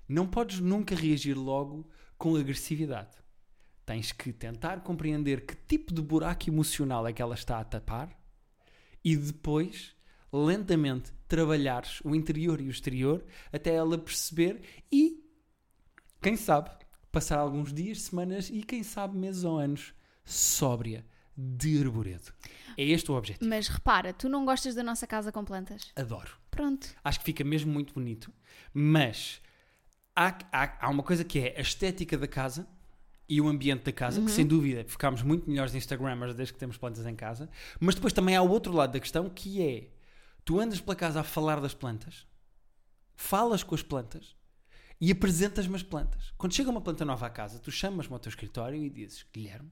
Não 0.09 0.27
podes 0.27 0.61
nunca 0.61 0.95
reagir 0.95 1.35
logo 1.35 1.89
com 2.17 2.37
agressividade. 2.37 3.17
Tens 3.89 4.13
que 4.13 4.35
tentar 4.35 4.83
compreender 4.83 5.47
que 5.47 5.57
tipo 5.57 5.95
de 5.95 6.03
buraco 6.03 6.51
emocional 6.51 7.07
é 7.07 7.13
que 7.15 7.23
ela 7.23 7.35
está 7.35 7.59
a 7.59 7.65
tapar 7.65 8.15
e 9.03 9.17
depois, 9.17 9.97
lentamente, 10.31 11.11
trabalhares 11.27 12.03
o 12.05 12.15
interior 12.15 12.61
e 12.61 12.67
o 12.67 12.71
exterior 12.71 13.25
até 13.51 13.75
ela 13.75 13.97
perceber 13.97 14.61
e, 14.93 15.25
quem 16.21 16.37
sabe, 16.37 16.69
passar 17.11 17.39
alguns 17.39 17.73
dias, 17.73 18.03
semanas 18.03 18.51
e, 18.51 18.63
quem 18.63 18.83
sabe, 18.83 19.17
meses 19.17 19.43
ou 19.43 19.57
anos 19.57 19.95
sóbria 20.23 21.03
de 21.35 21.81
arboredo. 21.83 22.31
É 22.77 22.85
este 22.85 23.11
o 23.11 23.15
objetivo. 23.15 23.49
Mas 23.49 23.69
repara, 23.69 24.13
tu 24.13 24.29
não 24.29 24.45
gostas 24.45 24.75
da 24.75 24.83
nossa 24.83 25.07
casa 25.07 25.33
com 25.33 25.43
plantas? 25.47 25.93
Adoro. 25.97 26.37
Pronto. 26.51 26.95
Acho 27.03 27.21
que 27.21 27.25
fica 27.25 27.43
mesmo 27.43 27.73
muito 27.73 27.95
bonito, 27.95 28.31
mas 28.71 29.41
há, 30.15 30.37
há, 30.53 30.87
há 30.87 30.91
uma 30.91 31.03
coisa 31.03 31.25
que 31.25 31.39
é 31.39 31.55
a 31.57 31.63
estética 31.63 32.19
da 32.19 32.29
casa 32.29 32.69
e 33.29 33.41
o 33.41 33.49
ambiente 33.49 33.85
da 33.85 33.93
casa, 33.93 34.23
que 34.23 34.31
sem 34.31 34.47
dúvida 34.47 34.85
ficámos 34.89 35.23
muito 35.23 35.49
melhores 35.51 35.75
Instagrammers 35.75 36.35
desde 36.35 36.55
que 36.55 36.59
temos 36.59 36.77
plantas 36.79 37.05
em 37.07 37.15
casa, 37.15 37.49
mas 37.79 37.95
depois 37.95 38.13
também 38.13 38.35
há 38.35 38.43
o 38.43 38.49
outro 38.51 38.73
lado 38.73 38.93
da 38.93 39.01
questão 39.01 39.29
que 39.29 39.63
é 39.63 39.89
tu 40.45 40.59
andas 40.59 40.81
pela 40.81 40.97
casa 40.97 41.21
a 41.21 41.25
falar 41.25 41.61
das 41.61 41.75
plantas, 41.75 42.27
falas 43.17 43.63
com 43.63 43.75
as 43.75 43.83
plantas 43.83 44.35
e 45.01 45.11
apresentas-me 45.13 45.77
as 45.77 45.83
plantas. 45.83 46.33
Quando 46.37 46.55
chega 46.55 46.71
uma 46.71 46.81
planta 46.81 47.05
nova 47.05 47.27
à 47.27 47.31
casa, 47.31 47.59
tu 47.59 47.71
chamas-me 47.71 48.13
ao 48.13 48.19
teu 48.19 48.31
escritório 48.31 48.83
e 48.83 48.89
dizes: 48.91 49.25
Guilherme, 49.33 49.71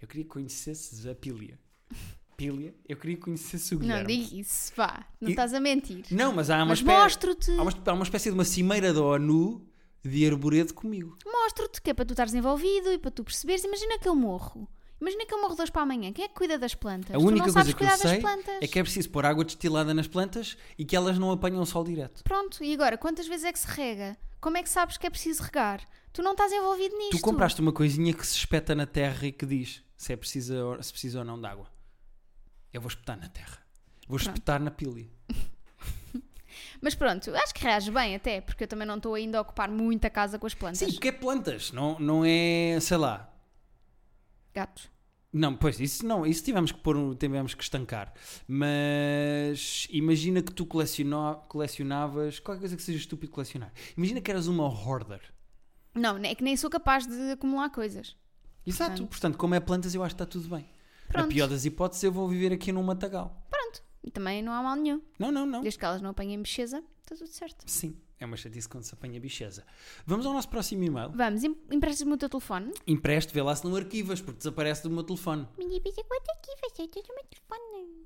eu 0.00 0.06
queria 0.06 0.24
que 0.24 0.30
conhecesses 0.30 1.06
a 1.06 1.14
Pília. 1.14 1.58
Pília, 2.36 2.74
eu 2.88 2.96
queria 2.96 3.14
que 3.16 3.22
conhecesses 3.22 3.70
o 3.70 3.74
Não 3.76 3.80
Guilherme. 3.82 4.16
diga 4.24 4.36
isso, 4.40 4.72
vá. 4.76 5.06
Não 5.20 5.28
E- 5.28 5.32
estás 5.32 5.54
a 5.54 5.60
mentir. 5.60 6.04
Não, 6.10 6.32
mas 6.34 6.50
há 6.50 6.56
uma, 6.58 6.66
Mas 6.66 6.80
espé- 6.80 6.92
mostro-te. 7.02 7.50
há 7.52 7.62
uma, 7.62 7.72
há 7.86 7.92
uma 7.92 8.02
espécie 8.02 8.28
de 8.28 8.34
uma 8.34 8.44
cimeira 8.44 8.92
da 8.92 9.00
ONU 9.00 9.64
de 10.04 10.26
arboredo 10.26 10.74
comigo. 10.74 11.16
Mostro-te 11.24 11.80
que 11.80 11.90
é 11.90 11.94
para 11.94 12.04
tu 12.04 12.12
estares 12.12 12.34
envolvido 12.34 12.92
e 12.92 12.98
para 12.98 13.10
tu 13.10 13.24
perceberes. 13.24 13.64
Imagina 13.64 13.98
que 13.98 14.08
eu 14.08 14.14
morro. 14.14 14.68
Imagina 15.00 15.26
que 15.26 15.34
eu 15.34 15.40
morro 15.40 15.54
de 15.56 15.62
hoje 15.62 15.72
para 15.72 15.82
amanhã. 15.82 16.12
Quem 16.12 16.24
é 16.24 16.28
que 16.28 16.34
cuida 16.34 16.58
das 16.58 16.74
plantas? 16.74 17.14
A 17.14 17.18
única 17.18 17.52
coisa 17.52 17.72
que 17.74 17.84
eu 17.84 17.90
sei 17.98 18.20
plantas. 18.20 18.54
é 18.60 18.66
que 18.66 18.78
é 18.78 18.82
preciso 18.82 19.10
pôr 19.10 19.26
água 19.26 19.44
destilada 19.44 19.92
nas 19.92 20.06
plantas 20.06 20.56
e 20.78 20.84
que 20.84 20.94
elas 20.96 21.18
não 21.18 21.30
apanham 21.32 21.64
sol 21.66 21.84
direto. 21.84 22.22
Pronto, 22.24 22.62
e 22.62 22.72
agora, 22.72 22.96
quantas 22.96 23.26
vezes 23.26 23.44
é 23.44 23.52
que 23.52 23.58
se 23.58 23.66
rega? 23.66 24.16
Como 24.40 24.56
é 24.56 24.62
que 24.62 24.68
sabes 24.70 24.96
que 24.96 25.06
é 25.06 25.10
preciso 25.10 25.42
regar? 25.42 25.80
Tu 26.12 26.22
não 26.22 26.32
estás 26.32 26.52
envolvido 26.52 26.96
nisto. 26.96 27.16
Tu 27.18 27.22
compraste 27.22 27.60
uma 27.60 27.72
coisinha 27.72 28.12
que 28.14 28.26
se 28.26 28.36
espeta 28.36 28.74
na 28.74 28.86
terra 28.86 29.26
e 29.26 29.32
que 29.32 29.44
diz 29.44 29.82
se 29.96 30.12
é 30.12 30.16
precisa, 30.16 30.64
ou- 30.64 30.82
se 30.82 30.92
precisa 30.92 31.18
ou 31.20 31.24
não 31.24 31.40
de 31.40 31.46
água. 31.46 31.66
Eu 32.72 32.80
vou 32.80 32.88
espetar 32.88 33.18
na 33.18 33.28
terra. 33.28 33.58
Vou 34.06 34.18
Pronto. 34.18 34.28
espetar 34.36 34.60
na 34.60 34.70
pília. 34.70 35.08
Mas 36.84 36.94
pronto, 36.94 37.34
acho 37.34 37.54
que 37.54 37.62
reages 37.64 37.88
bem 37.88 38.14
até, 38.14 38.42
porque 38.42 38.64
eu 38.64 38.68
também 38.68 38.86
não 38.86 38.96
estou 38.98 39.14
ainda 39.14 39.38
a 39.38 39.40
ocupar 39.40 39.70
muita 39.70 40.10
casa 40.10 40.38
com 40.38 40.46
as 40.46 40.52
plantas. 40.52 40.80
Sim, 40.80 40.92
porque 40.92 41.08
é 41.08 41.12
plantas, 41.12 41.72
não, 41.72 41.98
não 41.98 42.22
é, 42.26 42.78
sei 42.78 42.98
lá. 42.98 43.32
Gatos. 44.54 44.90
Não, 45.32 45.56
pois, 45.56 45.80
isso 45.80 46.04
não, 46.06 46.26
isso 46.26 46.44
tivemos 46.44 46.70
que 46.72 46.78
pôr, 46.80 47.16
tivemos 47.16 47.54
que 47.54 47.62
estancar. 47.62 48.12
Mas 48.46 49.86
imagina 49.90 50.42
que 50.42 50.52
tu 50.52 50.66
coleciona- 50.66 51.36
colecionavas 51.48 52.38
qualquer 52.38 52.60
coisa 52.60 52.76
que 52.76 52.82
seja 52.82 52.98
estúpido 52.98 53.32
colecionar. 53.32 53.72
Imagina 53.96 54.20
que 54.20 54.30
eras 54.30 54.46
uma 54.46 54.64
hoarder. 54.68 55.22
Não, 55.94 56.18
é 56.18 56.34
que 56.34 56.44
nem 56.44 56.54
sou 56.54 56.68
capaz 56.68 57.06
de 57.06 57.32
acumular 57.32 57.70
coisas. 57.70 58.14
Exato, 58.66 58.90
Portanto. 58.90 59.08
portanto, 59.08 59.38
como 59.38 59.54
é 59.54 59.60
plantas, 59.60 59.94
eu 59.94 60.02
acho 60.02 60.14
que 60.14 60.22
está 60.22 60.30
tudo 60.30 60.48
bem. 60.54 60.66
Na 61.08 61.12
Pronto. 61.20 61.28
pior 61.28 61.48
das 61.48 61.64
hipóteses, 61.64 62.04
eu 62.04 62.12
vou 62.12 62.28
viver 62.28 62.52
aqui 62.52 62.70
num 62.72 62.82
matagal. 62.82 63.42
E 64.04 64.10
também 64.10 64.42
não 64.42 64.52
há 64.52 64.62
mal 64.62 64.76
nenhum. 64.76 65.00
Não, 65.18 65.32
não, 65.32 65.46
não. 65.46 65.62
Desde 65.62 65.78
que 65.78 65.84
elas 65.84 66.02
não 66.02 66.10
apanhem 66.10 66.40
bicheza, 66.40 66.84
está 67.02 67.16
tudo 67.16 67.28
certo. 67.28 67.64
Sim, 67.66 67.96
é 68.20 68.26
uma 68.26 68.36
chatice 68.36 68.68
quando 68.68 68.84
se 68.84 68.92
apanha 68.92 69.18
bicheza. 69.18 69.64
Vamos 70.06 70.26
ao 70.26 70.34
nosso 70.34 70.48
próximo 70.48 70.84
e-mail. 70.84 71.10
Vamos, 71.14 71.42
em- 71.42 71.56
emprestas-me 71.70 72.12
o 72.12 72.16
teu 72.18 72.28
telefone. 72.28 72.72
Empreste, 72.86 73.32
vê 73.32 73.40
lá 73.40 73.56
se 73.56 73.64
não 73.64 73.74
arquivas, 73.74 74.20
porque 74.20 74.38
desaparece 74.38 74.82
do 74.82 74.90
meu 74.90 75.02
telefone. 75.02 75.48
Minha 75.56 75.80
bicha, 75.80 76.04
quanto 76.04 76.30
aqui 76.30 76.54
vai 76.60 76.70
ser 76.70 76.82
o 76.82 77.14
meu 77.14 77.24
telefone? 77.24 78.04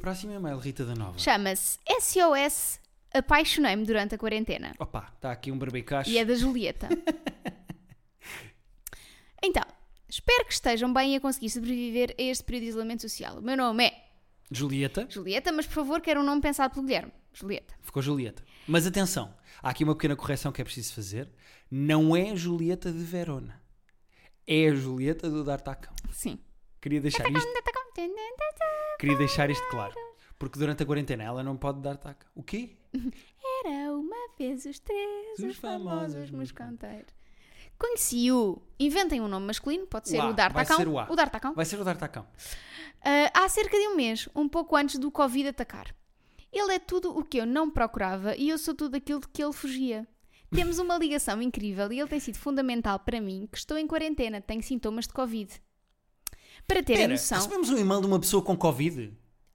Próximo 0.00 0.32
e-mail, 0.32 0.58
Rita 0.58 0.84
da 0.84 0.94
Nova. 0.94 1.18
Chama-se 1.18 1.78
SOS 2.00 2.80
Apaixonei-me 3.16 3.86
durante 3.86 4.14
a 4.14 4.18
quarentena. 4.18 4.74
Opa, 4.78 5.10
está 5.14 5.32
aqui 5.32 5.50
um 5.50 5.58
barbicacho. 5.58 6.10
E 6.10 6.18
é 6.18 6.24
da 6.24 6.34
Julieta. 6.34 6.86
então, 9.42 9.62
espero 10.06 10.44
que 10.44 10.52
estejam 10.52 10.92
bem 10.92 11.16
a 11.16 11.20
conseguir 11.20 11.48
sobreviver 11.48 12.14
a 12.18 12.22
este 12.22 12.44
período 12.44 12.64
de 12.64 12.68
isolamento 12.68 13.02
social. 13.02 13.38
O 13.38 13.42
meu 13.42 13.56
nome 13.56 13.86
é 13.86 14.05
Julieta, 14.50 15.06
Julieta, 15.10 15.52
mas 15.52 15.66
por 15.66 15.74
favor, 15.74 16.00
quero 16.00 16.20
um 16.20 16.24
nome 16.24 16.40
pensado 16.40 16.72
pelo 16.72 16.86
Guilherme. 16.86 17.12
Julieta. 17.32 17.74
ficou 17.82 18.00
Julieta. 18.00 18.42
Mas 18.66 18.86
atenção, 18.86 19.34
há 19.62 19.70
aqui 19.70 19.84
uma 19.84 19.94
pequena 19.94 20.16
correção 20.16 20.52
que 20.52 20.60
é 20.60 20.64
preciso 20.64 20.94
fazer. 20.94 21.30
Não 21.70 22.16
é 22.16 22.34
Julieta 22.36 22.92
de 22.92 23.02
Verona. 23.04 23.60
É 24.46 24.68
a 24.68 24.74
Julieta 24.74 25.28
do 25.28 25.42
D'Artacão. 25.44 25.92
Sim. 26.12 26.38
Queria 26.80 27.00
deixar 27.00 27.28
isto, 27.28 27.52
queria 28.98 29.16
deixar 29.18 29.50
isto 29.50 29.68
claro. 29.68 29.94
Porque 30.38 30.58
durante 30.58 30.82
a 30.82 30.86
quarentena 30.86 31.24
ela 31.24 31.42
não 31.42 31.56
pode 31.56 31.80
dar 31.80 31.96
taca. 31.96 32.26
O 32.34 32.42
quê? 32.42 32.76
Era 33.64 33.92
uma 33.92 34.28
vez 34.38 34.64
os 34.64 34.78
três, 34.78 35.38
Os 35.38 35.44
os 35.44 35.56
famosos 35.56 36.28
famosos 36.28 36.52
o. 38.32 38.62
Inventem 38.78 39.20
um 39.20 39.28
nome 39.28 39.46
masculino, 39.46 39.86
pode 39.86 40.08
ser 40.08 40.18
O 40.18 40.22
A, 40.22 40.30
o 40.30 40.32
D'Artacão. 40.34 40.76
vai 40.76 40.76
ser 40.76 40.88
o 40.88 40.98
A. 40.98 41.06
O 41.10 41.16
D'Artacão. 41.16 41.54
Vai 41.54 41.64
ser 41.64 41.80
o 41.80 41.84
D'Artacão. 41.84 42.26
Ah, 43.02 43.30
há 43.44 43.48
cerca 43.48 43.78
de 43.78 43.88
um 43.88 43.96
mês, 43.96 44.28
um 44.34 44.48
pouco 44.48 44.76
antes 44.76 44.98
do 44.98 45.10
Covid 45.10 45.48
atacar. 45.48 45.94
Ele 46.52 46.72
é 46.72 46.78
tudo 46.78 47.16
o 47.16 47.24
que 47.24 47.38
eu 47.38 47.46
não 47.46 47.70
procurava 47.70 48.34
e 48.36 48.48
eu 48.48 48.58
sou 48.58 48.74
tudo 48.74 48.96
aquilo 48.96 49.20
de 49.20 49.28
que 49.28 49.42
ele 49.42 49.52
fugia. 49.52 50.06
Temos 50.50 50.78
uma 50.78 50.96
ligação 50.96 51.42
incrível 51.42 51.92
e 51.92 52.00
ele 52.00 52.08
tem 52.08 52.20
sido 52.20 52.38
fundamental 52.38 52.98
para 53.00 53.20
mim, 53.20 53.48
que 53.50 53.58
estou 53.58 53.76
em 53.76 53.86
quarentena, 53.86 54.40
tenho 54.40 54.62
sintomas 54.62 55.06
de 55.06 55.12
Covid. 55.12 55.52
Para 56.66 56.82
terem 56.82 57.02
Espera, 57.02 57.12
noção, 57.12 57.38
recebemos 57.38 57.70
um 57.70 57.78
e-mail 57.78 58.00
de 58.00 58.06
uma 58.06 58.18
pessoa 58.18 58.42
com 58.42 58.56
Covid? 58.56 59.12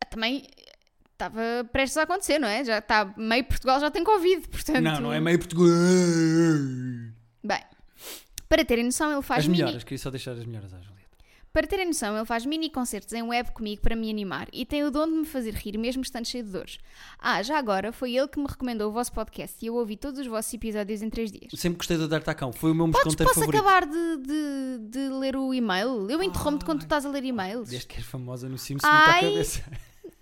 também 0.09 0.45
eh, 0.57 0.77
estava 1.13 1.41
prestes 1.71 1.97
a 1.97 2.03
acontecer, 2.03 2.37
não 2.37 2.47
é? 2.47 2.63
Já 2.63 2.79
está, 2.79 3.13
meio 3.17 3.45
Portugal 3.45 3.79
já 3.79 3.89
tem 3.89 4.03
Covid, 4.03 4.47
portanto... 4.49 4.81
Não, 4.81 4.99
não 4.99 5.13
é 5.13 5.19
meio 5.19 5.39
português. 5.39 5.71
Bem, 7.43 7.63
para 8.51 8.65
terem 8.65 8.83
noção, 8.83 9.13
ele 9.13 9.21
faz 9.21 9.39
As 9.39 9.47
mini... 9.47 9.63
melhoras, 9.63 9.81
queria 9.85 9.97
só 9.97 10.09
deixar 10.09 10.33
as 10.33 10.45
melhoras 10.45 10.73
à 10.73 10.77
Julieta. 10.81 10.99
Para 11.53 11.65
terem 11.65 11.85
noção, 11.85 12.17
ele 12.17 12.25
faz 12.25 12.45
mini 12.45 12.69
concertos 12.69 13.13
em 13.13 13.23
web 13.23 13.51
comigo 13.51 13.81
para 13.81 13.95
me 13.95 14.09
animar 14.09 14.49
e 14.51 14.65
tem 14.65 14.83
o 14.83 14.91
dom 14.91 15.05
de 15.07 15.13
me 15.13 15.25
fazer 15.25 15.53
rir 15.53 15.77
mesmo 15.77 16.01
estando 16.01 16.25
cheio 16.27 16.43
de 16.43 16.49
dores. 16.49 16.77
Ah, 17.17 17.41
já 17.41 17.57
agora, 17.57 17.93
foi 17.93 18.13
ele 18.13 18.27
que 18.27 18.37
me 18.39 18.45
recomendou 18.45 18.89
o 18.89 18.91
vosso 18.91 19.13
podcast 19.13 19.55
e 19.61 19.67
eu 19.67 19.75
ouvi 19.75 19.95
todos 19.95 20.19
os 20.19 20.27
vossos 20.27 20.53
episódios 20.53 21.01
em 21.01 21.09
três 21.09 21.31
dias. 21.31 21.49
Sempre 21.55 21.77
gostei 21.77 21.95
do 21.95 22.09
D'Artacão. 22.09 22.51
Foi 22.51 22.71
o 22.71 22.75
meu 22.75 22.87
Podes, 22.87 23.05
mosconteiro 23.05 23.29
posso 23.33 23.39
favorito. 23.45 23.61
acabar 23.61 23.85
de, 23.85 24.17
de, 24.17 24.89
de 24.89 25.09
ler 25.09 25.37
o 25.37 25.53
e-mail? 25.53 26.09
Eu 26.09 26.21
interrompo-te 26.21 26.65
quando 26.65 26.79
tu 26.79 26.83
estás 26.83 27.05
a 27.05 27.09
ler 27.09 27.23
e-mails. 27.23 27.69
Desde 27.69 27.87
que 27.87 27.95
és 27.97 28.05
famosa 28.05 28.49
no 28.49 28.57
Sims, 28.57 28.81
muito 28.83 28.93
à 28.93 29.13
Ai. 29.13 29.21
cabeça. 29.21 29.63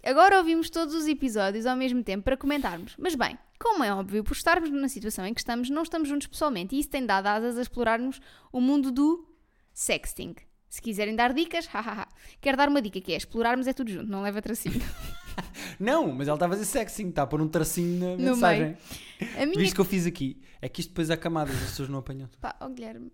Agora 0.03 0.37
ouvimos 0.37 0.69
todos 0.69 0.93
os 0.93 1.07
episódios 1.07 1.65
ao 1.65 1.75
mesmo 1.75 2.03
tempo 2.03 2.23
para 2.23 2.37
comentarmos. 2.37 2.93
Mas 2.97 3.15
bem, 3.15 3.37
como 3.59 3.83
é 3.83 3.93
óbvio, 3.93 4.23
por 4.23 4.33
estarmos 4.33 4.69
na 4.69 4.87
situação 4.87 5.25
em 5.25 5.33
que 5.33 5.41
estamos, 5.41 5.69
não 5.69 5.83
estamos 5.83 6.07
juntos 6.07 6.27
pessoalmente 6.27 6.75
e 6.75 6.79
isso 6.79 6.89
tem 6.89 7.05
dado 7.05 7.27
asas 7.27 7.57
a 7.57 7.61
explorarmos 7.61 8.19
o 8.51 8.61
mundo 8.61 8.91
do 8.91 9.27
sexting. 9.73 10.35
Se 10.69 10.81
quiserem 10.81 11.15
dar 11.15 11.33
dicas, 11.33 11.65
hahaha. 11.73 12.07
Quero 12.39 12.57
dar 12.57 12.69
uma 12.69 12.81
dica 12.81 13.01
que 13.01 13.13
é 13.13 13.17
explorarmos 13.17 13.67
é 13.67 13.73
tudo 13.73 13.91
junto, 13.91 14.09
não 14.09 14.21
leva 14.21 14.41
tracinho. 14.41 14.81
Não, 15.79 16.11
mas 16.11 16.27
ela 16.27 16.35
está 16.35 16.45
a 16.45 16.49
fazer 16.49 16.65
sexing, 16.65 17.09
está 17.09 17.23
a 17.23 17.27
pôr 17.27 17.41
um 17.41 17.47
tracinho 17.47 17.99
na 17.99 18.17
No 18.17 18.31
mensagem. 18.31 18.77
A 19.37 19.45
minha 19.45 19.59
Visto 19.59 19.75
que 19.75 19.81
eu 19.81 19.85
fiz 19.85 20.05
aqui, 20.05 20.41
é 20.61 20.69
que 20.69 20.81
isto 20.81 20.89
depois 20.89 21.09
há 21.09 21.17
camadas, 21.17 21.55
as 21.55 21.69
pessoas 21.69 21.89
não 21.89 21.99
apanham. 21.99 22.29
Pá, 22.39 22.55
ó 22.59 22.69
Guilherme. 22.69 23.11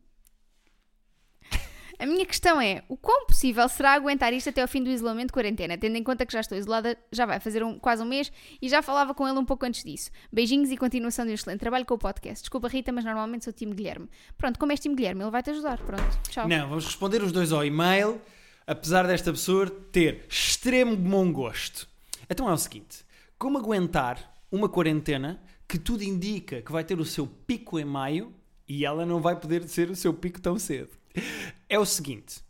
A 1.99 2.05
minha 2.05 2.25
questão 2.25 2.59
é: 2.59 2.83
o 2.89 2.97
quão 2.97 3.25
possível 3.25 3.67
será 3.69 3.93
aguentar 3.93 4.33
isto 4.33 4.49
até 4.49 4.61
ao 4.61 4.67
fim 4.67 4.83
do 4.83 4.89
isolamento 4.89 5.27
de 5.27 5.33
quarentena, 5.33 5.77
tendo 5.77 5.95
em 5.95 6.03
conta 6.03 6.25
que 6.25 6.33
já 6.33 6.39
estou 6.41 6.57
isolada, 6.57 6.97
já 7.11 7.25
vai 7.25 7.39
fazer 7.39 7.63
um- 7.63 7.79
quase 7.79 8.01
um 8.03 8.05
mês 8.05 8.31
e 8.61 8.67
já 8.67 8.81
falava 8.81 9.13
com 9.13 9.27
ele 9.27 9.37
um 9.39 9.45
pouco 9.45 9.65
antes 9.65 9.83
disso. 9.83 10.11
Beijinhos 10.31 10.71
e 10.71 10.77
continuação 10.77 11.25
de 11.25 11.31
um 11.31 11.33
excelente 11.35 11.59
trabalho 11.59 11.85
com 11.85 11.93
o 11.93 11.97
podcast. 11.97 12.41
Desculpa, 12.43 12.67
Rita, 12.67 12.91
mas 12.91 13.05
normalmente 13.05 13.45
sou 13.45 13.53
time 13.53 13.73
Guilherme. 13.73 14.09
Pronto, 14.37 14.59
como 14.59 14.71
és 14.71 14.79
time 14.79 14.95
Guilherme, 14.95 15.21
ele 15.23 15.31
vai-te 15.31 15.49
ajudar. 15.51 15.77
Pronto, 15.77 16.19
tchau. 16.29 16.47
Não, 16.47 16.67
vamos 16.69 16.85
responder 16.85 17.21
os 17.23 17.31
dois 17.31 17.51
ao 17.51 17.63
e-mail, 17.65 18.19
apesar 18.67 19.07
desta 19.07 19.31
pessoa 19.31 19.69
ter 19.69 20.25
extremo 20.29 20.95
bom 20.95 21.31
gosto. 21.31 21.87
Então 22.29 22.49
é 22.49 22.53
o 22.53 22.57
seguinte: 22.57 23.05
como 23.37 23.57
aguentar 23.57 24.33
uma 24.51 24.67
quarentena 24.67 25.41
que 25.67 25.77
tudo 25.79 26.03
indica 26.03 26.61
que 26.61 26.71
vai 26.71 26.83
ter 26.83 26.99
o 26.99 27.05
seu 27.05 27.25
pico 27.25 27.79
em 27.79 27.85
maio 27.85 28.33
e 28.67 28.85
ela 28.85 29.05
não 29.05 29.19
vai 29.19 29.35
poder 29.39 29.67
ser 29.67 29.89
o 29.89 29.95
seu 29.95 30.13
pico 30.13 30.41
tão 30.41 30.57
cedo? 30.59 30.89
É 31.67 31.79
o 31.79 31.85
seguinte. 31.85 32.43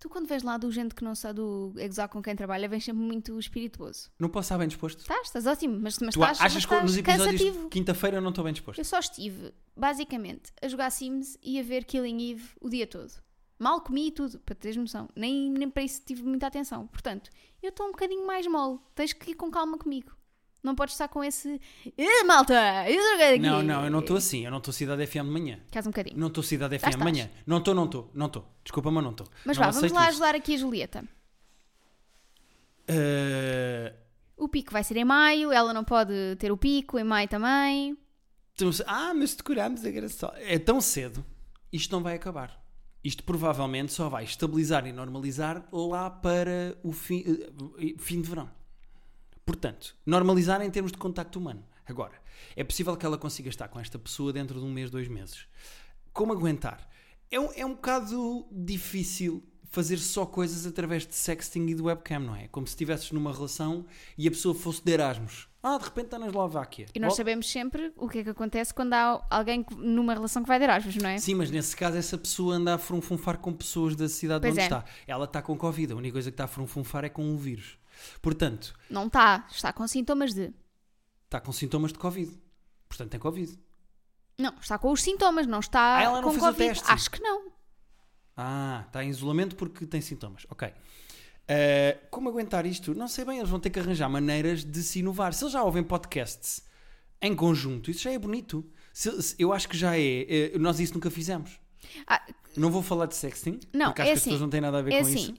Tu, 0.00 0.08
quando 0.08 0.28
vês 0.28 0.44
lá 0.44 0.56
do 0.56 0.70
gente 0.70 0.94
que 0.94 1.02
não 1.02 1.14
sabe 1.14 1.36
do 1.36 1.72
exar 1.76 2.08
com 2.08 2.22
quem 2.22 2.34
trabalha, 2.36 2.68
vens 2.68 2.84
sempre 2.84 3.02
muito 3.02 3.36
espirituoso. 3.38 4.10
Não 4.18 4.28
posso 4.28 4.46
estar 4.46 4.58
bem 4.58 4.68
disposto? 4.68 5.00
Estás, 5.00 5.26
estás 5.26 5.46
ótimo, 5.46 5.78
mas, 5.80 5.98
mas 5.98 6.14
tu 6.14 6.20
estás, 6.20 6.40
achas 6.40 6.54
mas 6.54 6.66
que 6.66 6.82
nos 6.82 6.96
episódios 6.96 7.26
cansativo. 7.32 7.64
de 7.64 7.68
quinta-feira 7.70 8.16
eu 8.18 8.20
não 8.20 8.30
estou 8.30 8.44
bem 8.44 8.52
disposto? 8.52 8.78
Eu 8.78 8.84
só 8.84 8.98
estive, 9.00 9.52
basicamente, 9.76 10.52
a 10.62 10.68
jogar 10.68 10.90
Sims 10.90 11.36
e 11.42 11.58
a 11.58 11.62
ver 11.64 11.84
Killing 11.84 12.30
Eve 12.30 12.44
o 12.60 12.68
dia 12.68 12.86
todo. 12.86 13.12
Mal 13.58 13.80
comi 13.80 14.06
e 14.08 14.10
tudo, 14.12 14.38
para 14.38 14.54
teres 14.54 14.76
noção. 14.76 15.08
Nem, 15.16 15.50
nem 15.50 15.68
para 15.68 15.82
isso 15.82 16.00
tive 16.06 16.22
muita 16.22 16.46
atenção. 16.46 16.86
Portanto, 16.86 17.28
eu 17.60 17.70
estou 17.70 17.86
um 17.86 17.90
bocadinho 17.90 18.24
mais 18.24 18.46
mole. 18.46 18.78
Tens 18.94 19.12
que 19.12 19.32
ir 19.32 19.34
com 19.34 19.50
calma 19.50 19.76
comigo. 19.78 20.12
Não 20.62 20.74
podes 20.74 20.94
estar 20.94 21.08
com 21.08 21.22
esse. 21.22 21.60
"Eh, 21.96 22.24
malta! 22.24 22.54
Joguei 22.84 23.34
aqui. 23.34 23.38
Não, 23.38 23.62
não, 23.62 23.84
eu 23.84 23.90
não 23.90 24.00
estou 24.00 24.16
assim. 24.16 24.44
Eu 24.44 24.50
não 24.50 24.58
estou 24.58 24.72
Cidade 24.74 25.06
FM 25.06 25.24
de 25.24 25.30
manhã. 25.30 25.60
Queres 25.70 25.86
um 25.86 25.90
bocadinho. 25.90 26.18
Não 26.18 26.26
estou 26.28 26.42
Cidade 26.42 26.78
FM 26.78 26.90
de 26.90 27.04
manhã. 27.04 27.30
Não 27.46 27.58
estou, 27.58 27.74
não 27.74 27.84
estou, 27.84 28.10
não 28.12 28.26
estou. 28.26 28.44
Desculpa, 28.64 28.90
mas 28.90 29.04
não 29.04 29.10
estou. 29.12 29.26
Mas 29.44 29.56
não 29.56 29.64
vá, 29.64 29.70
vamos 29.70 29.92
lá 29.92 30.00
isso. 30.02 30.08
ajudar 30.10 30.34
aqui 30.34 30.54
a 30.54 30.58
Julieta. 30.58 31.04
Eh, 32.86 33.92
O 34.36 34.48
pico 34.48 34.72
vai 34.72 34.84
ser 34.84 34.96
em 34.96 35.04
maio, 35.04 35.50
ela 35.52 35.74
não 35.74 35.82
pode 35.84 36.12
ter 36.38 36.52
o 36.52 36.56
pico, 36.56 36.98
em 36.98 37.04
maio 37.04 37.28
também. 37.28 37.98
Então, 38.54 38.70
ah, 38.86 39.12
mas 39.14 39.34
decorámos 39.34 39.84
a 39.84 39.90
graça. 39.90 40.32
É 40.36 40.58
tão 40.58 40.80
cedo. 40.80 41.24
Isto 41.72 41.92
não 41.92 42.02
vai 42.02 42.14
acabar. 42.14 42.60
Isto 43.04 43.22
provavelmente 43.24 43.92
só 43.92 44.08
vai 44.08 44.24
estabilizar 44.24 44.86
e 44.86 44.92
normalizar 44.92 45.64
lá 45.72 46.08
para 46.10 46.76
o 46.82 46.92
fim, 46.92 47.24
eh, 47.78 47.94
fim 47.98 48.20
de 48.22 48.28
verão. 48.28 48.50
Portanto, 49.52 49.96
normalizar 50.04 50.60
em 50.60 50.70
termos 50.70 50.92
de 50.92 50.98
contacto 50.98 51.38
humano. 51.38 51.64
Agora, 51.86 52.12
é 52.54 52.62
possível 52.62 52.94
que 52.98 53.06
ela 53.06 53.16
consiga 53.16 53.48
estar 53.48 53.66
com 53.68 53.80
esta 53.80 53.98
pessoa 53.98 54.30
dentro 54.30 54.60
de 54.60 54.66
um 54.66 54.70
mês, 54.70 54.90
dois 54.90 55.08
meses. 55.08 55.46
Como 56.12 56.34
aguentar? 56.34 56.86
É 57.30 57.40
um, 57.40 57.50
é 57.56 57.64
um 57.64 57.70
bocado 57.74 58.46
difícil 58.52 59.42
fazer 59.70 59.96
só 59.96 60.26
coisas 60.26 60.66
através 60.66 61.06
de 61.06 61.14
sexting 61.14 61.66
e 61.66 61.74
de 61.74 61.80
webcam, 61.80 62.18
não 62.20 62.36
é? 62.36 62.46
Como 62.48 62.66
se 62.66 62.72
estivesses 62.72 63.10
numa 63.10 63.32
relação 63.32 63.86
e 64.18 64.28
a 64.28 64.30
pessoa 64.30 64.54
fosse 64.54 64.84
de 64.84 64.92
Erasmus. 64.92 65.48
Ah, 65.62 65.78
de 65.78 65.84
repente 65.84 66.04
está 66.06 66.18
na 66.18 66.26
Eslováquia. 66.26 66.86
E 66.94 66.98
nós 67.00 67.08
Volta- 67.08 67.16
sabemos 67.16 67.50
sempre 67.50 67.90
o 67.96 68.06
que 68.06 68.18
é 68.18 68.24
que 68.24 68.30
acontece 68.30 68.72
quando 68.74 68.92
há 68.92 69.26
alguém 69.30 69.62
que- 69.62 69.74
numa 69.74 70.12
relação 70.12 70.42
que 70.42 70.48
vai 70.48 70.58
de 70.58 70.64
Erasmus, 70.64 70.96
não 70.96 71.08
é? 71.08 71.18
Sim, 71.18 71.34
mas 71.36 71.50
nesse 71.50 71.74
caso 71.74 71.96
essa 71.96 72.18
pessoa 72.18 72.54
anda 72.56 72.74
a 72.74 72.78
frunfunfar 72.78 73.38
com 73.38 73.52
pessoas 73.54 73.96
da 73.96 74.08
cidade 74.10 74.42
Pois 74.42 74.52
onde 74.52 74.60
é. 74.60 74.64
está. 74.64 74.84
Ela 75.06 75.24
está 75.24 75.40
com 75.40 75.56
Covid, 75.56 75.94
a 75.94 75.96
única 75.96 76.12
coisa 76.12 76.30
que 76.30 76.34
está 76.34 76.44
a 76.44 76.48
frunfunfar 76.48 77.04
é 77.06 77.08
com 77.08 77.24
um 77.24 77.36
vírus. 77.38 77.77
Portanto, 78.22 78.74
Não 78.90 79.06
está. 79.06 79.46
Está 79.50 79.72
com 79.72 79.86
sintomas 79.86 80.34
de. 80.34 80.52
está 81.24 81.40
com 81.40 81.52
sintomas 81.52 81.92
de 81.92 81.98
Covid. 81.98 82.36
Portanto, 82.88 83.10
tem 83.10 83.20
Covid. 83.20 83.58
Não, 84.38 84.54
está 84.60 84.78
com 84.78 84.90
os 84.92 85.02
sintomas, 85.02 85.46
não 85.46 85.60
está 85.60 85.96
Ah, 85.96 86.02
ela 86.02 86.16
não 86.22 86.28
com 86.28 86.30
fez 86.30 86.42
o 86.42 86.46
Covid. 86.46 86.68
teste? 86.74 86.90
Acho 86.90 87.10
que 87.10 87.20
não. 87.20 87.50
Ah, 88.36 88.84
está 88.86 89.02
em 89.04 89.08
isolamento 89.10 89.56
porque 89.56 89.84
tem 89.86 90.00
sintomas. 90.00 90.46
Ok. 90.48 90.72
Eh, 91.48 91.98
como 92.10 92.28
aguentar 92.28 92.66
isto? 92.66 92.94
Não 92.94 93.08
sei 93.08 93.24
bem, 93.24 93.38
eles 93.38 93.48
vão 93.50 93.58
ter 93.58 93.70
que 93.70 93.78
arranjar 93.80 94.08
maneiras 94.08 94.64
de 94.64 94.82
se 94.82 95.00
inovar. 95.00 95.32
Se 95.32 95.42
eles 95.44 95.52
já 95.52 95.62
ouvem 95.62 95.82
podcasts 95.82 96.62
em 97.20 97.34
conjunto, 97.34 97.90
isso 97.90 98.02
já 98.02 98.12
é 98.12 98.18
bonito. 98.18 98.64
Se- 98.92 99.22
se- 99.22 99.34
eu 99.38 99.52
acho 99.52 99.68
que 99.68 99.76
já 99.76 99.96
é. 99.98 100.52
eh, 100.54 100.58
nós 100.58 100.78
isso 100.78 100.94
nunca 100.94 101.10
fizemos. 101.10 101.58
Ah, 102.06 102.22
Não 102.56 102.70
vou 102.70 102.82
falar 102.82 103.06
de 103.06 103.14
sexting, 103.16 103.60
Não, 103.72 103.86
porque 103.86 104.02
acho 104.02 104.10
é 104.10 104.12
que 104.12 104.16
as 104.16 104.18
assim, 104.18 104.30
pessoas 104.30 104.40
não 104.42 104.50
têm 104.50 104.60
nada 104.60 104.78
a 104.78 104.82
ver 104.82 104.92
é 104.94 105.00
com 105.00 105.06
assim. 105.06 105.14
isso. 105.16 105.34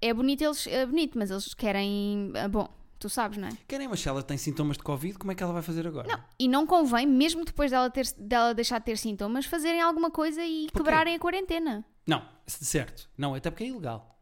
É 0.00 0.12
bonito, 0.12 0.42
eles, 0.42 0.66
é 0.66 0.84
bonito, 0.84 1.18
mas 1.18 1.30
eles 1.30 1.54
querem. 1.54 2.32
ah, 2.36 2.48
Bom, 2.48 2.68
tu 2.98 3.08
sabes, 3.08 3.38
não 3.38 3.48
é? 3.48 3.52
Querem, 3.66 3.88
mas 3.88 4.00
se 4.00 4.08
ela 4.08 4.22
tem 4.22 4.36
sintomas 4.36 4.76
de 4.76 4.82
Covid, 4.82 5.18
como 5.18 5.32
é 5.32 5.34
que 5.34 5.42
ela 5.42 5.52
vai 5.52 5.62
fazer 5.62 5.86
agora? 5.86 6.06
Não, 6.08 6.24
e 6.38 6.48
não 6.48 6.66
convém, 6.66 7.06
mesmo 7.06 7.44
depois 7.44 7.70
dela, 7.70 7.88
ter, 7.90 8.06
dela 8.18 8.54
deixar 8.54 8.78
de 8.78 8.84
ter 8.86 8.98
sintomas, 8.98 9.46
fazerem 9.46 9.80
alguma 9.80 10.10
coisa 10.10 10.44
e 10.44 10.66
Porquê? 10.66 10.78
quebrarem 10.78 11.14
a 11.14 11.18
quarentena. 11.18 11.84
Não, 12.06 12.22
certo. 12.46 13.08
Não, 13.16 13.34
até 13.34 13.50
porque 13.50 13.64
é 13.64 13.68
ilegal. 13.68 14.18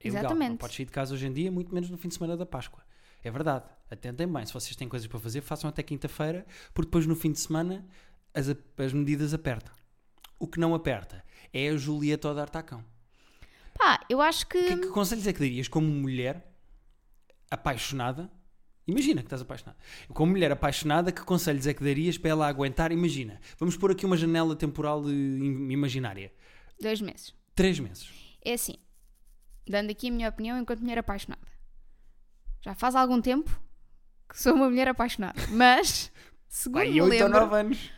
É 0.00 0.08
ilegal. 0.08 0.24
Exatamente. 0.24 0.50
Não 0.50 0.56
podes 0.58 0.76
sair 0.76 0.86
de 0.86 0.92
casa 0.92 1.14
hoje 1.14 1.26
em 1.26 1.32
dia, 1.32 1.50
muito 1.50 1.74
menos 1.74 1.90
no 1.90 1.98
fim 1.98 2.08
de 2.08 2.14
semana 2.14 2.36
da 2.36 2.46
Páscoa. 2.46 2.84
É 3.24 3.30
verdade. 3.30 3.64
Atentem 3.90 4.26
bem. 4.28 4.46
Se 4.46 4.52
vocês 4.52 4.76
têm 4.76 4.88
coisas 4.88 5.08
para 5.08 5.18
fazer, 5.18 5.40
façam 5.40 5.68
até 5.68 5.82
quinta-feira, 5.82 6.46
porque 6.72 6.86
depois 6.86 7.06
no 7.06 7.16
fim 7.16 7.32
de 7.32 7.40
semana 7.40 7.84
as, 8.32 8.48
as 8.48 8.92
medidas 8.92 9.34
apertam. 9.34 9.74
O 10.38 10.46
que 10.46 10.60
não 10.60 10.74
aperta 10.74 11.24
é 11.52 11.68
a 11.68 11.76
Julieta 11.76 12.28
ao 12.28 12.34
dar 12.34 12.48
tacão. 12.48 12.84
Pá, 13.78 14.00
eu 14.08 14.20
acho 14.20 14.46
que. 14.46 14.62
Que, 14.62 14.76
que 14.76 14.88
conselhos 14.88 15.26
é 15.26 15.32
que 15.32 15.40
darias 15.40 15.68
como 15.68 15.86
mulher 15.86 16.46
apaixonada? 17.50 18.30
Imagina 18.86 19.20
que 19.20 19.26
estás 19.26 19.42
apaixonada. 19.42 19.76
Como 20.08 20.30
mulher 20.30 20.52
apaixonada, 20.52 21.10
que 21.10 21.22
conselhos 21.22 21.66
é 21.66 21.74
que 21.74 21.82
darias 21.82 22.16
para 22.16 22.30
ela 22.30 22.46
aguentar? 22.46 22.92
Imagina. 22.92 23.40
Vamos 23.58 23.76
pôr 23.76 23.90
aqui 23.90 24.06
uma 24.06 24.16
janela 24.16 24.54
temporal 24.54 25.02
im- 25.10 25.70
imaginária. 25.72 26.32
Dois 26.80 27.00
meses. 27.00 27.34
Três 27.54 27.80
meses. 27.80 28.08
É 28.44 28.52
assim, 28.52 28.76
dando 29.68 29.90
aqui 29.90 30.08
a 30.08 30.12
minha 30.12 30.28
opinião 30.28 30.56
enquanto 30.58 30.80
mulher 30.80 30.98
apaixonada. 30.98 31.42
Já 32.64 32.74
faz 32.74 32.94
algum 32.94 33.20
tempo 33.20 33.50
que 34.28 34.40
sou 34.40 34.54
uma 34.54 34.68
mulher 34.68 34.86
apaixonada, 34.88 35.40
mas 35.50 36.12
segundo 36.48 36.78
Pai, 36.82 36.90
me 36.92 37.00
8 37.02 37.02
ou 37.02 37.08
lembro, 37.28 37.40
9 37.40 37.56
anos. 37.56 37.90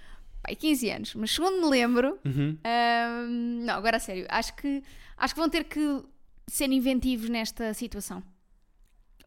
pai, 0.43 0.55
15 0.57 0.91
anos, 0.91 1.15
mas 1.15 1.31
segundo 1.33 1.61
me 1.63 1.69
lembro, 1.71 2.19
Uhum. 2.25 2.57
hum, 2.65 3.65
não, 3.67 3.75
agora 3.75 3.97
a 3.99 4.01
sério, 4.01 4.27
acho 4.31 4.55
que 4.57 4.83
acho 5.19 5.35
que 5.35 5.41
vão 5.41 5.49
ter 5.51 5.65
que 5.65 6.03
ser 6.47 6.71
inventivos 6.73 7.29
nesta 7.29 7.75
situação. 7.75 8.23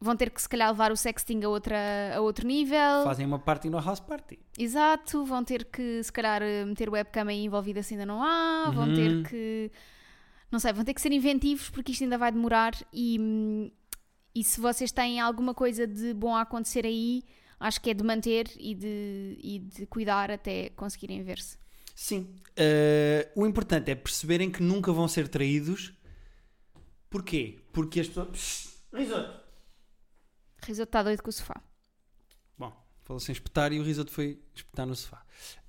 Vão 0.00 0.16
ter 0.16 0.30
que 0.30 0.42
se 0.42 0.48
calhar 0.48 0.68
levar 0.68 0.90
o 0.90 0.96
sexting 0.96 1.44
a, 1.44 1.48
outra, 1.48 1.76
a 2.16 2.20
outro 2.20 2.44
nível. 2.44 3.04
Fazem 3.04 3.24
uma 3.24 3.38
party 3.38 3.70
no 3.70 3.78
house 3.80 4.00
party. 4.00 4.36
Exato, 4.58 5.24
vão 5.24 5.44
ter 5.44 5.64
que 5.66 6.02
se 6.02 6.12
calhar 6.12 6.42
eh, 6.42 6.64
meter 6.64 6.90
webcam 6.90 7.28
aí 7.28 7.44
envolvida 7.44 7.82
se 7.84 7.94
ainda 7.94 8.04
não 8.06 8.20
há, 8.20 8.70
vão 8.74 8.88
Uhum. 8.88 8.94
ter 8.94 9.22
que 9.28 9.70
não 10.50 10.58
sei, 10.58 10.72
vão 10.72 10.84
ter 10.84 10.92
que 10.92 11.00
ser 11.00 11.12
inventivos 11.12 11.70
porque 11.70 11.92
isto 11.92 12.02
ainda 12.02 12.18
vai 12.18 12.32
demorar 12.32 12.72
e, 12.92 13.72
e 14.34 14.42
se 14.44 14.60
vocês 14.60 14.90
têm 14.90 15.20
alguma 15.20 15.54
coisa 15.54 15.86
de 15.86 16.12
bom 16.12 16.34
a 16.34 16.40
acontecer 16.42 16.84
aí, 16.84 17.22
acho 17.60 17.80
que 17.80 17.88
é 17.90 17.94
de 17.94 18.02
manter 18.02 18.50
e 18.58 18.74
de, 18.74 19.38
e 19.40 19.58
de 19.60 19.86
cuidar 19.86 20.30
até 20.32 20.68
conseguirem 20.70 21.22
ver-se. 21.22 21.56
Sim. 21.94 22.34
Eh, 22.56 23.30
o 23.34 23.46
importante 23.46 23.90
é 23.90 23.94
perceberem 23.94 24.50
que 24.50 24.62
nunca 24.62 24.92
vão 24.92 25.08
ser 25.08 25.28
traídos. 25.28 25.92
Porquê? 27.08 27.60
Porque 27.72 28.00
as 28.00 28.08
pessoas. 28.08 28.82
Risoto. 28.92 29.40
Risoto 30.64 30.88
está 30.88 31.02
doido 31.02 31.22
com 31.22 31.30
o 31.30 31.32
sofá. 31.32 31.60
Bom, 32.58 32.72
falou 33.02 33.20
sem 33.20 33.32
espetar 33.32 33.72
e 33.72 33.80
o 33.80 33.82
risoto 33.82 34.10
foi 34.10 34.42
espetar 34.54 34.86
no 34.86 34.94
sofá. 34.94 35.24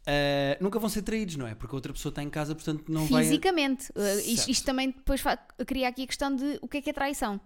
Eh, 0.06 0.58
nunca 0.60 0.80
vão 0.80 0.90
ser 0.90 1.02
traídos, 1.02 1.36
não 1.38 1.48
é? 1.48 1.56
Porque 1.56 1.74
a 1.74 1.78
outra 1.78 1.94
pessoa 1.94 2.12
está 2.12 2.22
em 2.22 2.30
casa, 2.30 2.54
portanto 2.54 2.92
não 2.92 3.06
vai. 3.08 3.24
Fisicamente. 3.24 3.90
Uh, 3.92 4.20
isto, 4.26 4.50
isto 4.50 4.66
também 4.66 4.92
depois 4.92 5.22
cria 5.66 5.88
aqui 5.88 6.04
a 6.04 6.08
questão 6.08 6.36
de 6.36 6.60
o 6.62 6.68
que 6.68 6.78
é 6.78 6.82
que 6.82 6.90
é 6.90 6.94
traição. 6.94 7.40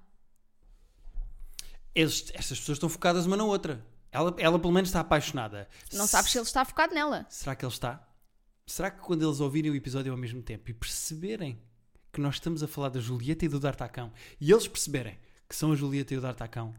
Estas 1.93 2.59
pessoas 2.59 2.77
estão 2.77 2.89
focadas 2.89 3.25
uma 3.25 3.37
na 3.37 3.43
outra. 3.43 3.83
Ela, 4.11 4.35
ela 4.37 4.59
pelo 4.59 4.73
menos 4.73 4.89
está 4.89 4.99
apaixonada. 4.99 5.67
Não 5.93 6.07
sabes 6.07 6.31
se 6.31 6.37
ele 6.37 6.45
está 6.45 6.63
focado 6.63 6.93
nela. 6.93 7.25
Será 7.29 7.55
que 7.55 7.65
ele 7.65 7.71
está? 7.71 8.06
Será 8.67 8.91
que 8.91 8.99
quando 8.99 9.25
eles 9.25 9.39
ouvirem 9.39 9.71
o 9.71 9.75
episódio 9.75 10.11
ao 10.11 10.17
mesmo 10.17 10.41
tempo 10.41 10.69
e 10.69 10.73
perceberem 10.73 11.57
que 12.11 12.19
nós 12.19 12.35
estamos 12.35 12.61
a 12.61 12.67
falar 12.67 12.89
da 12.89 12.99
Julieta 12.99 13.45
e 13.45 13.47
do 13.47 13.61
D'Artacão 13.61 14.11
e 14.41 14.51
eles 14.51 14.67
perceberem 14.67 15.17
que 15.47 15.55
são 15.55 15.71
a 15.71 15.75
Julieta 15.75 16.13
e 16.13 16.17
o 16.17 16.21
D'Artacão, 16.21 16.75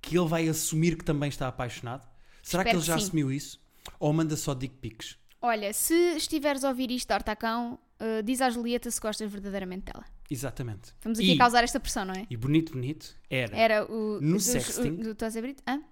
que 0.00 0.16
ele 0.16 0.28
vai 0.28 0.48
assumir 0.48 0.96
que 0.96 1.04
também 1.04 1.28
está 1.28 1.48
apaixonado? 1.48 2.08
Será 2.44 2.62
que 2.62 2.68
Espero 2.68 2.78
ele 2.78 2.86
já 2.86 2.94
que 2.94 3.00
sim. 3.00 3.06
assumiu 3.08 3.32
isso? 3.32 3.60
Ou 3.98 4.12
manda 4.12 4.36
só 4.36 4.54
dick 4.54 4.76
pics? 4.76 5.18
Olha, 5.40 5.72
se 5.72 5.92
estiveres 6.16 6.62
a 6.62 6.68
ouvir 6.68 6.92
isto, 6.92 7.10
Artacão, 7.10 7.76
uh, 8.00 8.22
diz 8.22 8.40
à 8.40 8.48
Julieta 8.48 8.88
se 8.88 9.00
gostas 9.00 9.28
verdadeiramente 9.28 9.86
dela. 9.86 10.04
Exatamente. 10.30 10.94
Vamos 11.02 11.18
aqui 11.18 11.32
e, 11.32 11.34
a 11.34 11.38
causar 11.38 11.64
esta 11.64 11.80
pressão, 11.80 12.04
não 12.04 12.14
é? 12.14 12.24
e 12.30 12.36
bonito, 12.36 12.72
bonito, 12.72 13.16
era 13.28 13.56
Era 13.56 13.92
o. 13.92 14.20
No 14.20 14.38
sexting. 14.38 14.94
Do, 14.94 15.02
do 15.02 15.10
Estás 15.10 15.34
a 15.34 15.40
abrir? 15.40 15.56
Hã? 15.66 15.82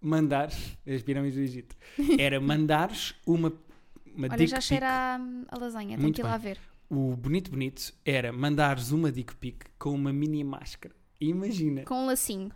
mandar 0.00 0.50
as 0.86 1.02
pirâmides 1.02 1.36
do 1.36 1.42
Egito. 1.42 1.76
Era 2.18 2.40
mandares 2.40 3.14
uma, 3.26 3.52
uma 4.16 4.28
Olha, 4.30 4.46
já 4.46 4.60
cheira 4.60 4.86
a, 4.88 5.16
a 5.48 5.58
lasanha, 5.58 5.96
tenho 5.98 6.12
que 6.12 6.20
ir 6.20 6.24
lá 6.24 6.38
bem. 6.38 6.54
ver. 6.54 6.60
O 6.88 7.14
bonito, 7.16 7.50
bonito 7.50 7.92
era 8.04 8.32
mandares 8.32 8.90
uma 8.90 9.12
dick 9.12 9.34
pic 9.36 9.64
com 9.78 9.90
uma 9.94 10.12
mini 10.12 10.42
máscara. 10.42 10.94
Imagina. 11.20 11.82
Com 11.84 12.02
um 12.02 12.06
lacinho. 12.06 12.50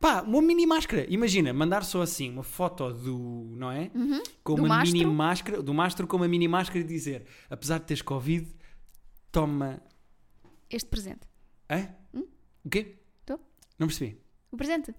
Pá, 0.00 0.22
uma 0.22 0.42
mini 0.42 0.66
máscara. 0.66 1.06
Imagina, 1.08 1.52
mandar 1.52 1.84
só 1.84 2.02
assim 2.02 2.28
uma 2.30 2.42
foto 2.42 2.92
do. 2.92 3.52
Não 3.56 3.70
é? 3.70 3.90
Com 4.42 4.56
Do 4.56 4.62
uma 4.64 4.68
mastro. 4.78 4.98
mini 4.98 5.10
máscara. 5.10 5.62
Do 5.62 5.72
mastro 5.72 6.06
com 6.08 6.16
uma 6.16 6.26
mini 6.26 6.48
máscara 6.48 6.80
e 6.80 6.84
dizer: 6.84 7.24
apesar 7.48 7.78
de 7.78 7.84
teres 7.86 8.02
Covid, 8.02 8.48
toma. 9.30 9.80
Este 10.68 10.88
presente. 10.88 11.20
Hã? 11.70 11.88
O 12.64 12.68
quê? 12.68 12.96
Hum? 12.96 13.02
Tô. 13.26 13.38
Não 13.78 13.86
percebi. 13.86 14.18
O 14.50 14.56
presente. 14.56 14.92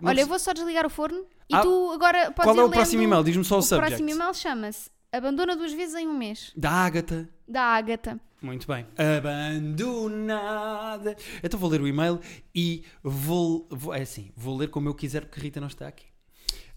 Não 0.00 0.08
Olha, 0.10 0.20
eu 0.20 0.26
vou 0.26 0.38
só 0.38 0.52
desligar 0.52 0.84
o 0.84 0.90
forno 0.90 1.24
e 1.48 1.54
Ah, 1.54 1.60
tu 1.62 1.90
agora 1.92 2.32
podes 2.32 2.44
Qual 2.44 2.56
é 2.56 2.58
o 2.60 2.62
lendo- 2.64 2.72
próximo 2.72 3.02
e-mail? 3.02 3.22
Diz-me 3.22 3.44
só 3.44 3.56
o, 3.56 3.58
O 3.58 3.62
subject. 3.62 3.88
próximo 4.02 4.10
e-mail 4.10 4.34
chama-se 4.34 4.90
Abandona 5.12 5.54
duas 5.54 5.74
vezes 5.74 5.94
em 5.94 6.08
um 6.08 6.16
mês. 6.16 6.52
Da 6.56 6.70
Ágata. 6.70 7.28
Da 7.46 7.62
Ágata. 7.62 8.18
Muito 8.40 8.66
bem. 8.66 8.86
Abandonada. 9.18 10.34
Então 11.44 11.60
vou 11.60 11.68
ler 11.68 11.82
o 11.82 11.86
e-mail 11.86 12.18
e 12.54 12.82
vou, 13.02 13.68
vou. 13.70 13.92
É 13.92 14.00
assim, 14.00 14.32
vou 14.34 14.56
ler 14.56 14.68
como 14.68 14.88
eu 14.88 14.94
quiser 14.94 15.26
porque 15.26 15.38
Rita 15.38 15.60
não 15.60 15.68
está 15.68 15.86
aqui. 15.86 16.06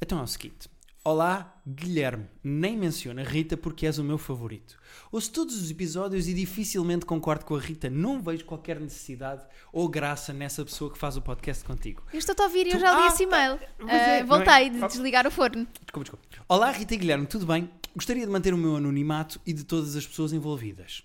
Então 0.02 0.20
é 0.20 0.22
o 0.22 0.28
seguinte. 0.28 0.68
Olá, 1.08 1.62
Guilherme. 1.68 2.26
Nem 2.44 2.76
menciona 2.76 3.22
Rita 3.24 3.56
porque 3.56 3.86
és 3.86 4.00
o 4.00 4.04
meu 4.04 4.18
favorito. 4.18 4.76
Ouço 5.12 5.32
todos 5.32 5.56
os 5.62 5.70
episódios 5.70 6.28
e 6.28 6.34
dificilmente 6.34 7.06
concordo 7.06 7.46
com 7.46 7.56
a 7.56 7.60
Rita. 7.60 7.92
Não 7.92 8.20
vejo 8.20 8.44
qualquer 8.44 8.80
necessidade 8.80 9.46
ou 9.72 9.88
graça 9.88 10.34
nessa 10.34 10.66
pessoa 10.66 10.92
que 10.92 10.98
faz 10.98 11.16
o 11.16 11.22
podcast 11.22 11.64
contigo. 11.64 12.02
Eu 12.12 12.18
estou-te 12.18 12.42
a 12.42 12.46
ouvir 12.46 12.66
e 12.66 12.72
eu 12.72 12.80
já 12.80 12.92
li 12.92 13.04
Ah, 13.04 13.08
esse 13.08 13.22
e-mail. 13.22 13.60
Ah, 13.82 13.84
é, 13.84 13.84
não 13.84 13.90
é? 13.92 14.24
voltei 14.24 14.70
de 14.72 14.84
Ah. 14.84 14.88
desligar 14.88 15.28
o 15.28 15.32
forno. 15.32 15.68
Desculpa, 15.84 16.00
desculpa. 16.00 16.26
Olá, 16.50 16.72
Rita 16.72 16.96
e 16.96 16.98
Guilherme, 16.98 17.28
tudo 17.28 17.46
bem? 17.46 17.70
Gostaria 17.96 18.26
de 18.26 18.32
manter 18.32 18.52
o 18.56 18.58
meu 18.58 18.76
anonimato 18.76 19.40
e 19.46 19.54
de 19.54 19.64
todas 19.64 19.96
as 19.96 20.08
pessoas 20.08 20.34
envolvidas. 20.34 21.04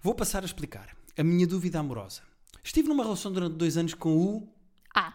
Vou 0.00 0.14
passar 0.14 0.44
a 0.44 0.46
explicar 0.46 0.96
a 1.18 1.22
minha 1.24 1.48
dúvida 1.48 1.80
amorosa. 1.80 2.22
Estive 2.62 2.88
numa 2.88 3.02
relação 3.02 3.32
durante 3.32 3.56
dois 3.56 3.76
anos 3.76 3.92
com 3.92 4.16
o. 4.16 4.48
Ah, 4.94 5.14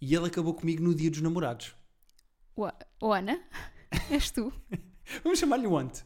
e 0.00 0.12
ele 0.12 0.26
acabou 0.26 0.54
comigo 0.54 0.82
no 0.82 0.92
dia 0.92 1.08
dos 1.08 1.20
namorados. 1.22 1.72
O, 3.00 3.12
Ana, 3.12 3.38
és 4.10 4.30
tu. 4.30 4.52
Vamos 5.22 5.38
chamar-lhe 5.38 5.66
o 5.66 5.76
Ante. 5.76 6.04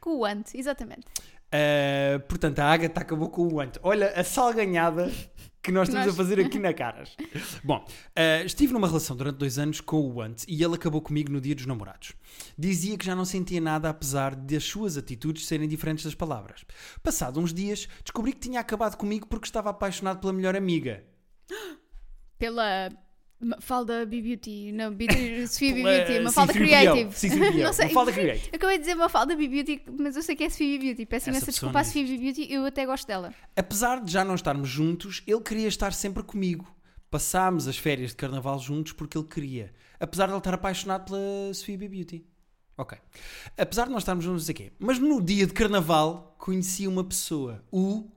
Com 0.00 0.18
o 0.18 0.24
Ant, 0.24 0.54
exatamente. 0.54 1.06
Uh, 1.46 2.18
portanto, 2.28 2.58
a 2.60 2.64
Agatha 2.72 3.00
acabou 3.00 3.28
com 3.30 3.46
o 3.48 3.60
Ante. 3.60 3.78
Olha 3.82 4.10
a 4.18 4.22
salganhada 4.24 5.10
que 5.62 5.72
nós 5.72 5.88
estamos 5.88 6.06
Nós- 6.06 6.14
a 6.14 6.16
fazer 6.16 6.40
aqui 6.40 6.58
na 6.60 6.72
caras. 6.72 7.16
Bom, 7.64 7.84
uh, 7.84 8.44
estive 8.44 8.72
numa 8.72 8.86
relação 8.86 9.16
durante 9.16 9.36
dois 9.38 9.58
anos 9.58 9.80
com 9.80 10.00
o 10.00 10.20
Ante 10.20 10.44
e 10.48 10.62
ele 10.62 10.74
acabou 10.76 11.00
comigo 11.00 11.30
no 11.32 11.40
dia 11.40 11.54
dos 11.54 11.66
namorados. 11.66 12.14
Dizia 12.58 12.96
que 12.98 13.04
já 13.06 13.14
não 13.16 13.24
sentia 13.24 13.60
nada 13.60 13.88
apesar 13.88 14.34
das 14.34 14.64
suas 14.64 14.96
atitudes 14.96 15.46
serem 15.46 15.68
diferentes 15.68 16.04
das 16.04 16.14
palavras. 16.14 16.64
Passado 17.02 17.40
uns 17.40 17.52
dias, 17.54 17.88
descobri 18.04 18.32
que 18.32 18.40
tinha 18.40 18.60
acabado 18.60 18.96
comigo 18.96 19.26
porque 19.26 19.46
estava 19.46 19.70
apaixonado 19.70 20.20
pela 20.20 20.32
melhor 20.32 20.54
amiga. 20.56 21.04
Pela 22.38 22.90
Mafalda 23.38 24.06
B-Beauty, 24.06 24.72
não, 24.72 24.94
Beauty, 24.94 25.46
Sofia 25.48 25.74
B-Beauty, 25.74 26.30
Sim, 26.30 26.46
Fiel. 26.46 26.46
Creative. 26.46 27.12
Sim, 27.14 27.28
sim, 27.30 27.38
Fiel. 27.38 27.64
não 27.66 27.72
sei. 27.72 27.86
Mafalda 27.88 28.12
Creative. 28.12 28.50
Acabei 28.54 28.76
de 28.78 28.82
dizer 28.84 28.94
Mafalda 28.94 29.36
B-Beauty, 29.36 29.82
mas 29.98 30.16
eu 30.16 30.22
sei 30.22 30.34
que 30.34 30.44
é 30.44 30.48
Sofia 30.50 30.78
B-Beauty. 30.78 31.06
Peço 31.06 31.28
imensa 31.28 31.46
desculpa 31.46 31.80
à 31.80 31.84
Sofia 31.84 32.04
B-Beauty, 32.04 32.52
eu 32.52 32.64
até 32.64 32.86
gosto 32.86 33.06
dela. 33.06 33.34
Apesar 33.54 34.02
de 34.02 34.10
já 34.10 34.24
não 34.24 34.34
estarmos 34.34 34.68
juntos, 34.68 35.22
ele 35.26 35.40
queria 35.40 35.68
estar 35.68 35.92
sempre 35.92 36.22
comigo. 36.22 36.66
Passámos 37.10 37.68
as 37.68 37.76
férias 37.78 38.10
de 38.10 38.16
carnaval 38.16 38.58
juntos 38.58 38.92
porque 38.92 39.16
ele 39.16 39.26
queria. 39.26 39.72
Apesar 40.00 40.26
de 40.26 40.32
ele 40.32 40.38
estar 40.38 40.54
apaixonado 40.54 41.04
pela 41.04 41.52
Sofia 41.54 41.76
B 41.78 41.88
Beauty. 41.88 42.26
Ok. 42.76 42.98
Apesar 43.56 43.84
de 43.84 43.90
nós 43.92 44.02
estarmos 44.02 44.24
juntos, 44.24 44.42
não 44.42 44.46
sei 44.46 44.54
quê. 44.54 44.72
Mas 44.78 44.98
no 44.98 45.22
dia 45.22 45.46
de 45.46 45.52
carnaval 45.52 46.34
conheci 46.38 46.86
uma 46.86 47.02
pessoa, 47.04 47.64
o, 47.70 48.10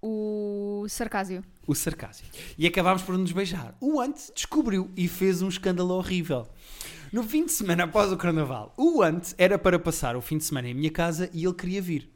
O 0.00 0.57
Sarcásio. 0.88 1.44
o 1.66 1.74
Sarcásio. 1.74 2.26
E 2.56 2.66
acabámos 2.66 3.02
por 3.02 3.16
nos 3.16 3.32
beijar. 3.32 3.76
O 3.80 4.00
Ant 4.00 4.16
descobriu 4.34 4.90
e 4.96 5.06
fez 5.06 5.42
um 5.42 5.48
escândalo 5.48 5.94
horrível. 5.94 6.48
No 7.12 7.22
fim 7.22 7.46
de 7.46 7.52
semana 7.52 7.84
após 7.84 8.12
o 8.12 8.16
carnaval, 8.16 8.74
o 8.76 9.02
Ant 9.02 9.34
era 9.38 9.58
para 9.58 9.78
passar 9.78 10.16
o 10.16 10.20
fim 10.20 10.38
de 10.38 10.44
semana 10.44 10.68
em 10.68 10.74
minha 10.74 10.90
casa 10.90 11.30
e 11.32 11.44
ele 11.44 11.54
queria 11.54 11.80
vir. 11.80 12.10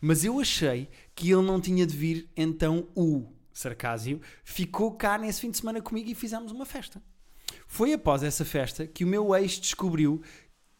Mas 0.00 0.24
eu 0.24 0.40
achei 0.40 0.88
que 1.14 1.30
ele 1.30 1.42
não 1.42 1.60
tinha 1.60 1.86
de 1.86 1.96
vir, 1.96 2.28
então 2.36 2.88
o 2.94 3.26
Sarcásio 3.52 4.20
ficou 4.44 4.92
cá 4.92 5.18
nesse 5.18 5.40
fim 5.40 5.50
de 5.50 5.58
semana 5.58 5.80
comigo 5.80 6.08
e 6.08 6.14
fizemos 6.14 6.52
uma 6.52 6.64
festa. 6.64 7.02
Foi 7.66 7.92
após 7.92 8.22
essa 8.22 8.44
festa 8.44 8.86
que 8.86 9.04
o 9.04 9.06
meu 9.06 9.34
ex 9.34 9.58
descobriu 9.58 10.22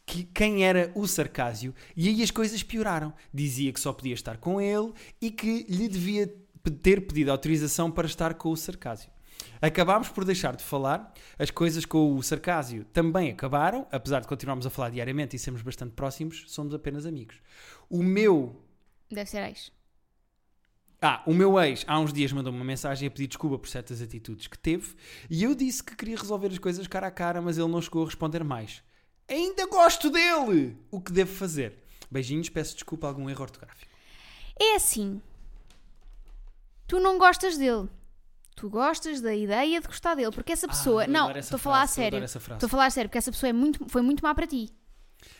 que 0.07 0.25
quem 0.25 0.65
era 0.65 0.91
o 0.95 1.07
Sarcásio 1.07 1.75
e 1.95 2.09
aí 2.09 2.23
as 2.23 2.31
coisas 2.31 2.63
pioraram. 2.63 3.13
Dizia 3.33 3.71
que 3.73 3.81
só 3.81 3.93
podia 3.93 4.15
estar 4.15 4.39
com 4.39 4.59
ele 4.59 4.93
e 5.21 5.31
que 5.31 5.67
lhe 5.69 5.87
devia 5.87 6.35
ter 6.83 7.07
pedido 7.07 7.31
autorização 7.31 7.90
para 7.90 8.07
estar 8.07 8.35
com 8.35 8.51
o 8.51 8.57
Sarcásio. 8.57 9.11
Acabámos 9.61 10.09
por 10.09 10.25
deixar 10.25 10.57
de 10.57 10.62
falar, 10.64 11.12
as 11.38 11.51
coisas 11.51 11.85
com 11.85 12.14
o 12.16 12.23
Sarcásio 12.23 12.85
também 12.92 13.31
acabaram, 13.31 13.87
apesar 13.90 14.21
de 14.21 14.27
continuarmos 14.29 14.66
a 14.66 14.71
falar 14.71 14.90
diariamente 14.90 15.37
e 15.37 15.38
sermos 15.38 15.62
bastante 15.62 15.92
próximos, 15.92 16.44
somos 16.49 16.75
apenas 16.75 17.07
amigos. 17.07 17.37
O 17.88 18.03
meu 18.03 18.61
Deve 19.11 19.31
ser 19.31 19.42
ex. 19.49 19.73
ah, 21.01 21.23
o 21.27 21.33
meu 21.33 21.59
ex 21.61 21.85
há 21.87 21.99
uns 21.99 22.12
dias 22.12 22.33
mandou-me 22.33 22.59
uma 22.59 22.64
mensagem 22.64 23.07
a 23.09 23.11
pedir 23.11 23.29
desculpa 23.29 23.59
por 23.59 23.68
certas 23.68 24.03
atitudes 24.03 24.49
que 24.49 24.59
teve 24.59 24.94
e 25.31 25.42
eu 25.44 25.55
disse 25.55 25.83
que 25.83 25.97
queria 25.97 26.16
resolver 26.16 26.49
as 26.49 26.59
coisas 26.59 26.87
cara 26.87 27.07
a 27.07 27.11
cara, 27.11 27.40
mas 27.40 27.57
ele 27.59 27.68
não 27.68 27.81
chegou 27.81 28.03
a 28.03 28.07
responder 28.07 28.42
mais. 28.44 28.83
Ainda 29.29 29.66
gosto 29.66 30.11
dele! 30.11 30.77
O 30.90 31.01
que 31.01 31.12
devo 31.12 31.33
fazer? 31.35 31.85
Beijinhos, 32.11 32.49
peço 32.49 32.75
desculpa 32.75 33.07
a 33.07 33.11
algum 33.11 33.29
erro 33.31 33.42
ortográfico. 33.42 33.90
É 34.59 34.75
assim. 34.75 35.21
Tu 36.88 36.98
não 36.98 37.18
gostas 37.18 37.57
dele. 37.57 37.88
Tu 38.57 38.68
gostas 38.68 39.20
da 39.20 39.33
ideia 39.33 39.81
de 39.81 39.87
gostar 39.87 40.16
dele. 40.16 40.33
Porque 40.33 40.53
essa 40.53 40.66
pessoa. 40.66 41.05
Ah, 41.05 41.07
não, 41.07 41.31
estou 41.31 41.57
a 41.57 41.59
falar 41.59 41.83
a 41.83 41.87
sério. 41.87 42.24
Estou 42.24 42.66
a 42.66 42.68
falar 42.68 42.87
a 42.87 42.90
sério, 42.90 43.09
porque 43.09 43.18
essa 43.18 43.31
pessoa 43.31 43.51
é 43.51 43.53
muito, 43.53 43.88
foi 43.88 44.03
muito 44.03 44.20
má 44.20 44.35
para 44.35 44.46
ti. 44.46 44.74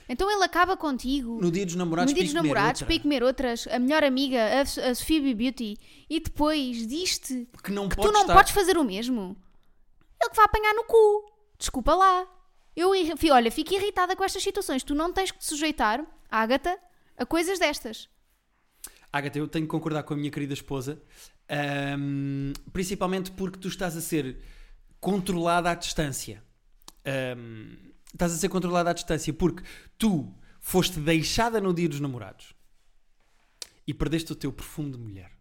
Então 0.08 0.30
ele 0.30 0.44
acaba 0.44 0.76
contigo. 0.76 1.40
No 1.40 1.50
dia 1.50 1.64
dos 1.64 1.74
namorados, 1.74 2.12
no 2.12 2.14
dia 2.14 2.24
dos 2.24 2.32
para 2.32 2.40
ir 2.40 2.42
comer 2.42 2.54
namorados, 2.54 2.82
para 2.82 2.94
ir 2.94 3.00
comer 3.00 3.22
outras, 3.22 3.66
a 3.68 3.78
melhor 3.78 4.04
amiga, 4.04 4.38
a, 4.38 4.61
a. 4.61 5.34
Beauty, 5.34 5.76
e 6.08 6.20
depois 6.20 6.87
diz-te 6.87 7.48
que 7.62 7.72
não 7.72 7.88
que 7.88 7.96
tu 7.96 8.12
não 8.12 8.22
estar... 8.22 8.34
podes 8.34 8.52
fazer 8.52 8.76
o 8.76 8.84
mesmo. 8.84 9.37
Ele 10.20 10.30
que 10.30 10.37
vai 10.37 10.44
apanhar 10.44 10.74
no 10.74 10.84
cu. 10.84 11.32
Desculpa 11.58 11.94
lá. 11.94 12.26
Eu, 12.76 12.90
olha, 13.32 13.50
fico 13.50 13.74
irritada 13.74 14.14
com 14.14 14.22
estas 14.22 14.42
situações. 14.42 14.84
Tu 14.84 14.94
não 14.94 15.12
tens 15.12 15.30
que 15.30 15.38
te 15.38 15.44
sujeitar, 15.44 16.04
Ágata, 16.30 16.78
a 17.16 17.26
coisas 17.26 17.58
destas. 17.58 18.08
Agatha, 19.12 19.38
eu 19.38 19.49
tenho 19.49 19.64
que 19.64 19.71
concordar 19.71 20.03
com 20.03 20.14
a 20.14 20.16
minha 20.16 20.31
querida 20.31 20.53
esposa, 20.53 21.01
ahm, 21.49 22.53
principalmente 22.73 23.31
porque 23.31 23.59
tu 23.59 23.68
estás 23.68 23.97
a 23.97 24.01
ser 24.01 24.38
controlada 25.01 25.71
à 25.71 25.75
distância. 25.75 26.42
Ahm, 27.05 27.77
estás 28.12 28.33
a 28.33 28.37
ser 28.37 28.49
controlada 28.49 28.90
à 28.90 28.92
distância 28.92 29.33
porque 29.33 29.62
tu 29.97 30.35
foste 30.61 31.01
deixada 31.01 31.61
no 31.61 31.73
dia 31.73 31.88
dos 31.88 32.01
namorados 32.01 32.55
e 33.87 33.94
perdeste 33.94 34.33
o 34.33 34.37
teu 34.37 34.53
perfume 34.53 34.92
de 34.92 34.99
mulher. 34.99 35.33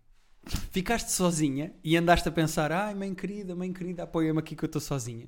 Ficaste 0.71 1.11
sozinha 1.11 1.73
e 1.83 1.97
andaste 1.97 2.29
a 2.29 2.31
pensar: 2.31 2.71
ai, 2.71 2.95
mãe 2.95 3.13
querida, 3.13 3.53
mãe 3.53 3.73
querida, 3.73 4.03
apoia-me 4.03 4.39
aqui 4.39 4.55
que 4.55 4.63
eu 4.63 4.67
estou 4.67 4.81
sozinha. 4.81 5.27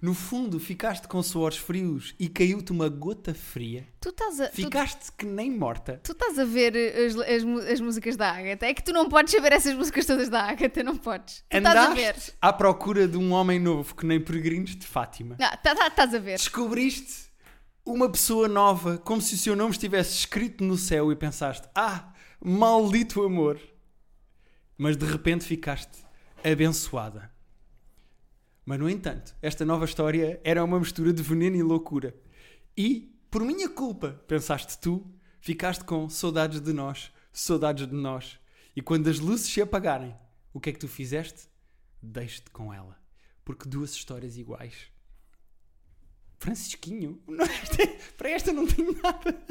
No 0.00 0.12
fundo, 0.12 0.60
ficaste 0.60 1.08
com 1.08 1.22
suores 1.22 1.56
frios 1.56 2.14
e 2.18 2.28
caiu-te 2.28 2.70
uma 2.70 2.88
gota 2.88 3.34
fria. 3.34 3.86
Tu 3.98 4.10
estás 4.10 4.38
a. 4.40 4.48
tu- 4.48 4.56
Ficaste 4.56 5.10
que 5.16 5.24
nem 5.24 5.50
morta. 5.50 6.00
Tu 6.04 6.12
estás 6.12 6.38
a 6.38 6.44
ver 6.44 6.76
as, 6.76 7.16
as, 7.16 7.42
mu- 7.42 7.58
as 7.58 7.80
músicas 7.80 8.14
da 8.16 8.30
Agatha. 8.30 8.66
É 8.66 8.74
que 8.74 8.82
tu 8.84 8.92
não 8.92 9.08
podes 9.08 9.32
saber 9.32 9.52
essas 9.52 9.74
músicas 9.74 10.04
todas 10.04 10.28
da 10.28 10.42
Agatha, 10.42 10.82
não 10.82 10.96
podes. 10.96 11.42
Tu 11.48 11.56
estás 11.56 11.76
a 11.76 11.94
ver. 11.94 12.08
Andaste 12.10 12.32
à 12.42 12.52
procura 12.52 13.08
de 13.08 13.16
um 13.16 13.32
homem 13.32 13.58
novo 13.58 13.94
que 13.94 14.04
nem 14.04 14.20
peregrinos 14.20 14.76
de 14.76 14.86
Fátima. 14.86 15.36
Não, 15.40 15.48
tá- 15.50 15.74
tá- 15.74 15.86
estás 15.88 16.14
a 16.14 16.18
ver. 16.18 16.36
Descobriste 16.36 17.26
uma 17.84 18.08
pessoa 18.10 18.46
nova, 18.48 18.98
como 18.98 19.20
se 19.22 19.34
o 19.34 19.38
seu 19.38 19.56
nome 19.56 19.70
estivesse 19.70 20.14
escrito 20.14 20.62
no 20.62 20.76
céu 20.76 21.10
e 21.10 21.16
pensaste: 21.16 21.66
Ah, 21.74 22.12
maldito 22.38 23.22
amor. 23.24 23.58
Mas 24.76 24.94
de 24.96 25.06
repente 25.06 25.44
ficaste 25.44 26.04
abençoada. 26.44 27.34
Mas 28.66 28.80
no 28.80 28.90
entanto, 28.90 29.32
esta 29.40 29.64
nova 29.64 29.84
história 29.84 30.40
era 30.42 30.64
uma 30.64 30.80
mistura 30.80 31.12
de 31.12 31.22
veneno 31.22 31.54
e 31.54 31.62
loucura. 31.62 32.12
E, 32.76 33.16
por 33.30 33.42
minha 33.42 33.68
culpa, 33.68 34.20
pensaste 34.26 34.76
tu, 34.80 35.06
ficaste 35.38 35.84
com 35.84 36.08
saudades 36.08 36.60
de 36.60 36.72
nós, 36.72 37.12
saudades 37.32 37.86
de 37.86 37.94
nós. 37.94 38.40
E 38.74 38.82
quando 38.82 39.08
as 39.08 39.20
luzes 39.20 39.46
se 39.46 39.62
apagarem, 39.62 40.16
o 40.52 40.58
que 40.58 40.70
é 40.70 40.72
que 40.72 40.80
tu 40.80 40.88
fizeste? 40.88 41.48
Deixe-te 42.02 42.50
com 42.50 42.74
ela. 42.74 42.98
Porque 43.44 43.68
duas 43.68 43.92
histórias 43.92 44.36
iguais. 44.36 44.88
Francisquinho, 46.40 47.22
para 48.18 48.30
esta 48.30 48.52
não 48.52 48.66
tenho 48.66 49.00
nada. 49.00 49.46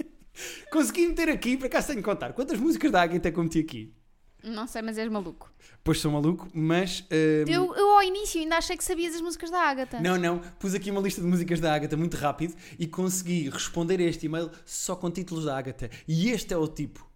Consegui 0.70 1.08
meter 1.08 1.30
aqui, 1.30 1.58
acaso 1.64 1.86
tenho 1.86 2.00
que 2.00 2.04
contar. 2.04 2.34
Quantas 2.34 2.60
músicas 2.60 2.92
da 2.92 3.00
Agatha 3.00 3.28
é 3.28 3.32
que 3.32 3.38
eu 3.38 3.42
meti 3.44 3.60
aqui? 3.60 3.97
Não 4.42 4.66
sei, 4.68 4.82
mas 4.82 4.96
és 4.96 5.10
maluco. 5.10 5.52
Pois 5.82 5.98
sou 6.00 6.12
maluco, 6.12 6.48
mas. 6.54 7.00
hum, 7.10 7.50
Eu, 7.50 7.74
eu 7.74 7.90
ao 7.90 8.02
início 8.02 8.40
ainda 8.40 8.56
achei 8.56 8.76
que 8.76 8.84
sabias 8.84 9.14
as 9.14 9.20
músicas 9.20 9.50
da 9.50 9.60
Agatha. 9.60 10.00
Não, 10.00 10.16
não, 10.16 10.38
pus 10.58 10.74
aqui 10.74 10.90
uma 10.90 11.00
lista 11.00 11.20
de 11.20 11.26
músicas 11.26 11.58
da 11.60 11.74
Agatha 11.74 11.96
muito 11.96 12.16
rápido 12.16 12.54
e 12.78 12.86
consegui 12.86 13.50
responder 13.50 13.98
a 14.00 14.04
este 14.04 14.26
e-mail 14.26 14.50
só 14.64 14.94
com 14.94 15.10
títulos 15.10 15.44
da 15.44 15.58
Agatha. 15.58 15.90
E 16.06 16.30
este 16.30 16.54
é 16.54 16.56
o 16.56 16.68
tipo 16.68 17.06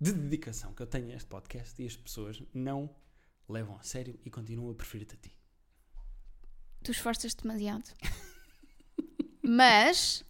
de 0.00 0.12
dedicação 0.12 0.72
que 0.72 0.82
eu 0.82 0.86
tenho 0.86 1.10
a 1.10 1.14
este 1.14 1.26
podcast 1.28 1.80
e 1.82 1.86
as 1.86 1.96
pessoas 1.96 2.42
não 2.54 2.88
levam 3.48 3.76
a 3.76 3.82
sério 3.82 4.18
e 4.24 4.30
continuam 4.30 4.70
a 4.70 4.74
preferir-te 4.74 5.14
a 5.14 5.18
ti. 5.18 5.36
Tu 6.84 6.90
esforças-te 6.92 7.42
demasiado. 7.42 7.84
Mas 9.42 10.24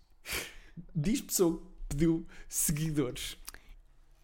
Diz 0.94 1.20
pessoa 1.20 1.58
que 1.58 1.96
pediu 1.96 2.26
seguidores. 2.48 3.36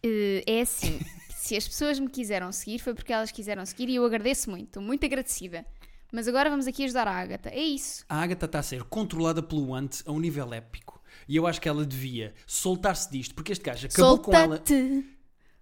eh, 0.03 0.43
é 0.47 0.61
assim: 0.61 0.99
se 1.39 1.55
as 1.55 1.67
pessoas 1.67 1.99
me 1.99 2.09
quiseram 2.09 2.51
seguir, 2.51 2.79
foi 2.79 2.93
porque 2.93 3.13
elas 3.13 3.31
quiseram 3.31 3.65
seguir 3.65 3.87
e 3.89 3.95
eu 3.95 4.05
agradeço 4.05 4.49
muito. 4.49 4.65
Estou 4.67 4.83
muito 4.83 5.05
agradecida. 5.05 5.65
Mas 6.11 6.27
agora 6.27 6.49
vamos 6.49 6.67
aqui 6.67 6.83
ajudar 6.85 7.07
a 7.07 7.11
Agatha. 7.15 7.49
É 7.49 7.61
isso. 7.61 8.03
A 8.09 8.21
Agatha 8.21 8.45
está 8.45 8.59
a 8.59 8.63
ser 8.63 8.83
controlada 8.83 9.41
pelo 9.43 9.73
Ant 9.73 10.01
a 10.05 10.11
um 10.11 10.19
nível 10.19 10.51
épico. 10.53 10.99
E 11.27 11.35
eu 11.35 11.45
acho 11.47 11.61
que 11.61 11.69
ela 11.69 11.85
devia 11.85 12.33
soltar-se 12.47 13.09
disto, 13.11 13.35
porque 13.35 13.51
este 13.51 13.63
gajo 13.63 13.85
acabou 13.87 14.17
com 14.19 14.33
ela. 14.33 14.61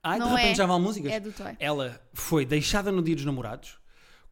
Ai, 0.01 0.19
de 0.19 0.25
Não 0.25 0.29
repente 0.35 0.51
é. 0.51 0.55
já 0.55 0.65
vão 0.65 0.79
músicas. 0.79 1.11
É 1.11 1.19
do 1.19 1.31
Toy. 1.31 1.55
Ela 1.59 2.01
foi 2.13 2.45
deixada 2.45 2.91
no 2.91 3.01
dia 3.03 3.15
dos 3.15 3.25
namorados. 3.25 3.77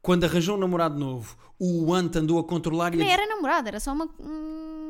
Quando 0.01 0.23
arranjou 0.23 0.55
um 0.55 0.59
namorado 0.59 0.97
novo, 0.97 1.35
o 1.59 1.93
Ant 1.93 2.15
andou 2.15 2.39
a 2.39 2.43
controlar 2.43 2.93
e 2.93 2.95
a 2.95 2.97
Nem 2.99 3.07
dizer- 3.07 3.19
era 3.19 3.27
namorada, 3.35 3.67
era 3.69 3.79
só 3.79 3.91
uma, 3.91 4.05
hum, 4.19 4.84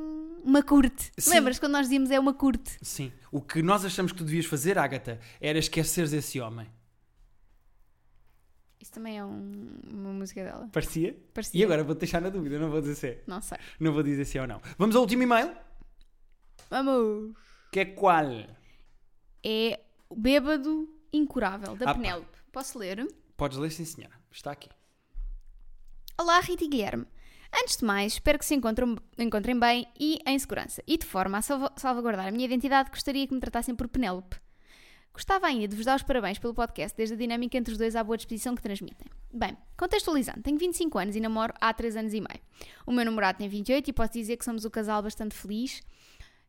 uma 0.45 0.61
curte. 0.63 1.11
Sim. 1.17 1.31
Lembras 1.31 1.59
quando 1.59 1.71
nós 1.73 1.83
dizíamos 1.87 2.11
é 2.11 2.19
uma 2.19 2.33
curte? 2.33 2.77
Sim. 2.81 3.11
O 3.31 3.41
que 3.41 3.61
nós 3.61 3.83
achamos 3.83 4.11
que 4.11 4.17
tu 4.19 4.23
devias 4.23 4.45
fazer, 4.45 4.77
Agatha, 4.77 5.19
era 5.41 5.57
esqueceres 5.59 6.13
esse 6.13 6.39
homem. 6.39 6.69
Isso 8.79 8.91
também 8.91 9.17
é 9.17 9.25
um- 9.25 9.79
uma 9.91 10.13
música 10.13 10.43
dela. 10.43 10.69
Parecia? 10.71 11.17
Parecia. 11.33 11.59
E 11.59 11.63
agora 11.63 11.83
vou-te 11.83 11.99
deixar 11.99 12.21
na 12.21 12.29
dúvida, 12.29 12.59
não 12.59 12.69
vou 12.69 12.81
dizer 12.81 12.95
se 12.95 13.07
é. 13.07 13.23
Não 13.25 13.41
sei. 13.41 13.57
Não 13.79 13.91
vou 13.91 14.03
dizer 14.03 14.25
se 14.25 14.37
é 14.37 14.41
ou 14.41 14.47
não. 14.47 14.61
Vamos 14.77 14.95
ao 14.95 15.01
último 15.01 15.23
e-mail, 15.23 15.51
Vamos! 16.69 17.35
que 17.71 17.79
é 17.79 17.85
qual? 17.85 18.25
É 19.43 19.79
o 20.09 20.15
Bêbado 20.15 20.89
Incurável, 21.11 21.75
da 21.75 21.91
Ah. 21.91 21.93
Penélope. 21.95 22.37
Posso 22.51 22.77
ler? 22.77 23.07
Podes 23.37 23.57
ler, 23.57 23.71
sim, 23.71 23.85
senhora. 23.85 24.13
Está 24.31 24.51
aqui. 24.51 24.69
Olá, 26.17 26.39
Rita 26.39 26.63
e 26.63 26.67
Guilherme. 26.67 27.05
Antes 27.61 27.77
de 27.77 27.85
mais, 27.85 28.13
espero 28.13 28.37
que 28.37 28.45
se 28.45 28.53
encontrem, 28.53 28.95
encontrem 29.17 29.57
bem 29.57 29.87
e 29.99 30.19
em 30.25 30.37
segurança. 30.37 30.83
E 30.85 30.97
de 30.97 31.05
forma 31.05 31.37
a 31.37 31.41
salva- 31.41 31.71
salvaguardar 31.77 32.27
a 32.27 32.31
minha 32.31 32.45
identidade, 32.45 32.89
gostaria 32.89 33.25
que 33.27 33.33
me 33.33 33.39
tratassem 33.39 33.73
por 33.75 33.87
Penélope. 33.87 34.37
Gostava 35.13 35.47
ainda 35.47 35.65
de 35.69 35.75
vos 35.77 35.85
dar 35.85 35.95
os 35.95 36.03
parabéns 36.03 36.37
pelo 36.37 36.53
podcast, 36.53 36.95
desde 36.97 37.15
a 37.15 37.17
dinâmica 37.17 37.57
entre 37.57 37.71
os 37.71 37.77
dois 37.77 37.95
à 37.95 38.03
boa 38.03 38.17
disposição 38.17 38.53
que 38.53 38.61
transmitem. 38.61 39.07
Bem, 39.33 39.55
contextualizando, 39.77 40.41
tenho 40.41 40.57
25 40.57 40.97
anos 40.99 41.15
e 41.15 41.21
namoro 41.21 41.53
há 41.61 41.73
3 41.73 41.95
anos 41.95 42.13
e 42.13 42.19
meio. 42.19 42.41
O 42.85 42.91
meu 42.91 43.05
namorado 43.05 43.37
tem 43.37 43.47
28 43.47 43.89
e 43.89 43.93
posso 43.93 44.11
dizer 44.11 44.35
que 44.35 44.43
somos 44.43 44.65
um 44.65 44.69
casal 44.69 45.01
bastante 45.01 45.33
feliz, 45.33 45.81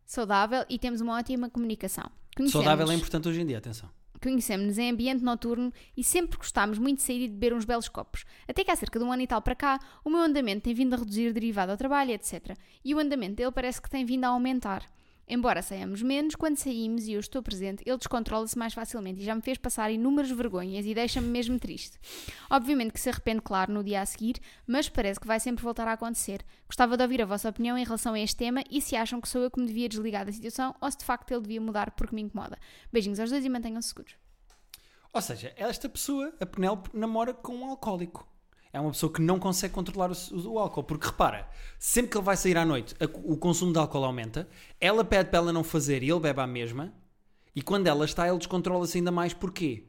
saudável 0.05 0.65
e 0.69 0.79
temos 0.81 1.01
uma 1.01 1.17
ótima 1.17 1.49
comunicação. 1.49 2.11
Conhecemos- 2.37 2.65
Saudável 2.65 2.91
é 2.91 2.95
importante 2.97 3.29
hoje 3.29 3.41
em 3.41 3.47
dia, 3.47 3.59
atenção. 3.59 3.89
Conhecemos-nos 4.23 4.79
em 4.79 4.91
ambiente 4.91 5.23
noturno 5.23 5.73
e 5.97 6.03
sempre 6.03 6.39
gostámos 6.39 6.79
muito 6.79 6.99
de 6.99 7.05
sair 7.05 7.25
e 7.25 7.29
de 7.29 7.35
beber 7.35 7.55
uns 7.55 7.65
belos 7.65 7.89
copos. 7.89 8.25
Até 8.49 8.65
que 8.65 8.71
há 8.71 8.77
cerca 8.77 8.99
de 8.99 9.05
um 9.05 9.13
ano 9.13 9.23
e 9.23 9.27
tal 9.27 9.43
para 9.43 9.55
cá, 9.55 9.79
o 10.05 10.11
meu 10.11 10.21
andamento 10.21 10.63
tem 10.63 10.75
vindo 10.75 10.95
a 10.95 10.99
reduzir 10.99 11.33
derivado 11.33 11.73
ao 11.73 11.79
trabalho, 11.79 12.13
etc. 12.13 12.57
E 12.85 12.95
o 12.95 12.99
andamento 12.99 13.37
dele 13.37 13.53
parece 13.53 13.81
que 13.81 13.91
tem 13.91 14.05
vindo 14.05 14.25
a 14.25 14.29
aumentar. 14.29 14.85
Embora 15.29 15.61
saiamos 15.61 16.03
menos, 16.03 16.37
quando 16.37 16.57
saímos 16.57 17.09
e 17.09 17.13
eu 17.13 17.21
estou 17.21 17.43
presente, 17.43 17.83
ele 17.85 17.97
descontrola-se 17.97 18.57
mais 18.57 18.73
facilmente 18.73 19.21
e 19.21 19.25
já 19.25 19.35
me 19.35 19.43
fez 19.43 19.59
passar 19.59 19.91
inúmeras 19.91 20.31
vergonhas 20.31 20.87
e 20.87 20.95
deixa-me 20.95 21.27
mesmo 21.27 21.59
triste. 21.59 21.99
Obviamente 22.49 22.93
que 22.93 23.01
se 23.01 23.09
arrepende, 23.09 23.41
claro, 23.41 23.73
no 23.73 23.83
dia 23.83 24.01
a 24.01 24.07
seguir, 24.07 24.37
mas 24.65 24.89
parece 24.89 25.19
que 25.19 25.27
vai 25.27 25.41
sempre 25.41 25.65
voltar 25.65 25.89
a 25.89 25.95
acontecer. 25.95 26.45
Gostava 26.69 26.97
de 26.97 27.03
ouvir 27.03 27.21
a 27.23 27.27
vossa 27.27 27.49
opinião 27.49 27.77
em 27.77 27.83
relação 27.83 28.15
a 28.15 28.21
este 28.21 28.37
tema 28.37 28.63
e 28.71 28.81
se 28.81 28.95
acham 28.95 29.21
que 29.21 29.29
sou 29.29 29.43
eu 29.43 29.51
que 29.51 29.59
me 29.59 29.67
devia 29.67 29.89
desligar 29.89 30.25
da 30.25 30.31
situação 30.31 30.73
ou 30.81 30.89
se 30.89 30.99
de 30.99 31.05
facto 31.05 31.33
ele 31.33 31.43
devia 31.43 31.61
mudar 31.61 31.91
porque 31.91 32.15
me 32.15 32.23
incomoda. 32.23 32.57
Beijinhos 32.93 33.19
aos 33.19 33.31
dois 33.31 33.45
e 33.45 33.49
mantenham-se 33.49 33.89
seguros. 33.89 34.15
Ou 35.13 35.21
seja, 35.21 35.53
esta 35.57 35.89
pessoa, 35.89 36.33
a 36.39 36.47
Penélope, 36.47 36.91
namora 36.97 37.35
com 37.35 37.57
um 37.57 37.71
alcoólico. 37.71 38.29
É 38.77 38.81
uma 38.81 38.91
pessoa 38.91 39.11
que 39.11 39.23
não 39.23 39.39
consegue 39.39 39.73
controlar 39.73 40.11
o, 40.13 40.49
o- 40.53 40.59
álcool. 40.59 40.85
Porque 40.85 41.07
repara, 41.07 41.49
sempre 41.79 42.11
que 42.11 42.17
ele 42.19 42.25
vai 42.25 42.37
sair 42.37 42.59
à 42.59 42.65
noite, 42.65 42.95
a- 43.01 43.05
o 43.25 43.37
consumo 43.37 43.73
de 43.73 43.79
álcool 43.79 44.05
aumenta. 44.05 44.47
Ela 44.79 45.03
pede 45.03 45.31
para 45.31 45.39
ela 45.39 45.53
não 45.53 45.65
fazer 45.65 46.03
e 46.03 46.11
ele 46.11 46.21
bebe 46.21 46.41
à 46.43 46.47
mesma. 46.47 46.93
E 47.55 47.63
quando 47.63 47.87
ela 47.87 48.05
está, 48.05 48.29
ele 48.29 48.37
descontrola-se 48.37 48.99
ainda 48.99 49.11
mais. 49.11 49.33
Porquê? 49.33 49.85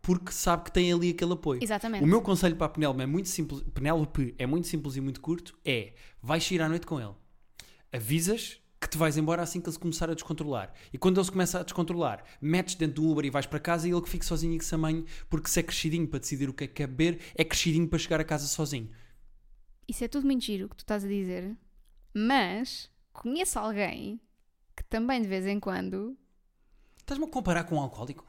Porque 0.00 0.32
sabe 0.32 0.64
que 0.64 0.72
tem 0.72 0.90
ali 0.90 1.10
aquele 1.10 1.34
apoio. 1.34 1.62
Exatamente. 1.62 2.02
O 2.02 2.06
meu 2.06 2.22
conselho 2.22 2.56
para 2.56 2.66
a 2.66 2.70
Penélope 2.70 3.02
é 3.02 3.06
muito 3.06 3.28
simples. 3.28 3.62
Penélope 3.74 4.34
é 4.38 4.46
muito 4.46 4.66
simples 4.66 4.96
e 4.96 5.00
muito 5.02 5.20
curto. 5.20 5.54
É, 5.62 5.92
vais 6.22 6.42
sair 6.42 6.62
à 6.62 6.68
noite 6.70 6.86
com 6.86 6.98
ele. 6.98 7.12
Avisas 7.92 8.61
que 8.82 8.88
te 8.88 8.98
vais 8.98 9.16
embora 9.16 9.42
assim 9.42 9.60
que 9.60 9.66
ele 9.68 9.72
se 9.72 9.78
começar 9.78 10.10
a 10.10 10.14
descontrolar. 10.14 10.72
E 10.92 10.98
quando 10.98 11.16
ele 11.18 11.24
se 11.24 11.30
começa 11.30 11.60
a 11.60 11.62
descontrolar, 11.62 12.24
metes 12.40 12.74
dentro 12.74 13.00
do 13.02 13.08
Uber 13.10 13.24
e 13.24 13.30
vais 13.30 13.46
para 13.46 13.60
casa 13.60 13.86
e 13.88 13.92
ele 13.92 14.00
que 14.02 14.08
fica 14.08 14.24
sozinho 14.26 14.54
e 14.54 14.58
que 14.58 14.64
se 14.64 14.74
amanhe, 14.74 15.04
porque 15.30 15.48
se 15.48 15.60
é 15.60 15.62
crescidinho 15.62 16.06
para 16.08 16.18
decidir 16.18 16.48
o 16.48 16.52
que 16.52 16.64
é 16.64 16.66
que 16.66 16.74
quer 16.74 16.86
beber, 16.88 17.20
é 17.34 17.44
crescidinho 17.44 17.86
para 17.88 17.98
chegar 17.98 18.20
a 18.20 18.24
casa 18.24 18.46
sozinho. 18.46 18.90
Isso 19.88 20.04
é 20.04 20.08
tudo 20.08 20.28
giro 20.40 20.66
o 20.66 20.68
que 20.68 20.76
tu 20.76 20.80
estás 20.80 21.04
a 21.04 21.08
dizer, 21.08 21.56
mas 22.14 22.90
conheço 23.12 23.58
alguém 23.58 24.20
que 24.76 24.82
também 24.84 25.22
de 25.22 25.28
vez 25.28 25.46
em 25.46 25.60
quando. 25.60 26.16
Estás-me 26.98 27.26
a 27.26 27.28
comparar 27.28 27.64
com 27.64 27.76
um 27.76 27.80
alcoólico? 27.80 28.26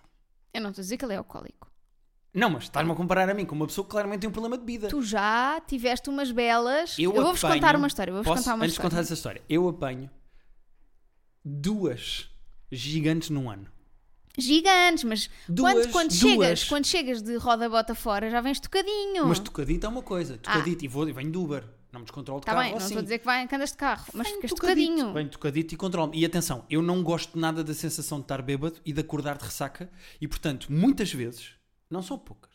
Eu 0.53 0.61
não 0.61 0.69
estou 0.69 0.81
a 0.81 0.83
dizer 0.83 0.97
que 0.97 1.05
ele 1.05 1.13
é 1.13 1.17
alcoólico. 1.17 1.71
Não, 2.33 2.49
mas 2.49 2.63
estás-me 2.63 2.91
a 2.91 2.95
comparar 2.95 3.29
a 3.29 3.33
mim 3.33 3.45
com 3.45 3.53
uma 3.55 3.67
pessoa 3.67 3.85
que 3.85 3.91
claramente 3.91 4.21
tem 4.21 4.29
um 4.29 4.33
problema 4.33 4.57
de 4.57 4.65
vida. 4.65 4.87
Tu 4.87 5.01
já 5.03 5.61
tiveste 5.61 6.09
umas 6.09 6.31
belas. 6.31 6.97
Eu 6.97 7.13
vou-vos 7.13 7.43
apanho- 7.43 7.61
contar 7.61 7.75
uma 7.75 7.87
história. 7.87 8.11
Vou-vos 8.11 8.27
contar 8.37 8.55
uma 8.55 8.63
antes 8.65 8.73
de 8.73 8.79
história. 8.79 8.89
contar 8.89 9.01
essa 9.01 9.13
história, 9.13 9.41
eu 9.47 9.67
apanho 9.69 10.09
duas 11.43 12.29
gigantes 12.71 13.29
num 13.29 13.49
ano. 13.49 13.67
Gigantes, 14.37 15.03
mas 15.03 15.29
Duas, 15.47 15.73
quando, 15.73 15.91
quando, 15.91 16.11
chegas, 16.13 16.63
quando 16.63 16.87
chegas 16.87 17.21
de 17.21 17.35
roda-bota 17.37 17.93
fora 17.93 18.31
já 18.31 18.41
vens 18.41 18.59
tocadinho. 18.59 19.27
Mas 19.27 19.37
tocadito 19.37 19.85
é 19.85 19.89
uma 19.89 20.01
coisa. 20.01 20.37
Tocadito. 20.39 20.83
E, 20.83 20.87
vou, 20.87 21.07
e 21.07 21.11
venho 21.11 21.31
do 21.31 21.43
Uber. 21.43 21.63
Não 21.91 21.99
me 21.99 22.05
descontrolo 22.05 22.39
de 22.41 22.45
Está 22.45 22.53
carro 22.53 22.61
Ah. 22.61 22.63
Tá 22.63 22.63
bem, 22.63 22.71
não 22.71 22.77
assim. 22.77 22.85
estou 22.87 22.99
a 22.99 23.03
dizer 23.03 23.19
que, 23.19 23.25
vai, 23.25 23.47
que 23.47 23.55
andas 23.55 23.69
de 23.71 23.77
carro, 23.77 24.05
mas 24.11 24.25
Venho 24.27 24.37
ficas 24.41 24.49
tocadito. 24.51 24.87
tocadinho. 24.89 25.13
Venho 25.13 25.29
tocadito 25.29 25.73
e 25.75 25.77
controlo 25.77 26.11
E 26.15 26.25
atenção, 26.25 26.65
eu 26.67 26.81
não 26.81 27.03
gosto 27.03 27.37
nada 27.37 27.63
da 27.63 27.75
sensação 27.75 28.17
de 28.17 28.23
estar 28.23 28.41
bêbado 28.41 28.77
e 28.83 28.91
de 28.91 28.99
acordar 28.99 29.37
de 29.37 29.43
ressaca. 29.45 29.87
E 30.19 30.27
portanto, 30.27 30.65
muitas 30.71 31.13
vezes, 31.13 31.51
não 31.87 32.01
são 32.01 32.17
poucas, 32.17 32.49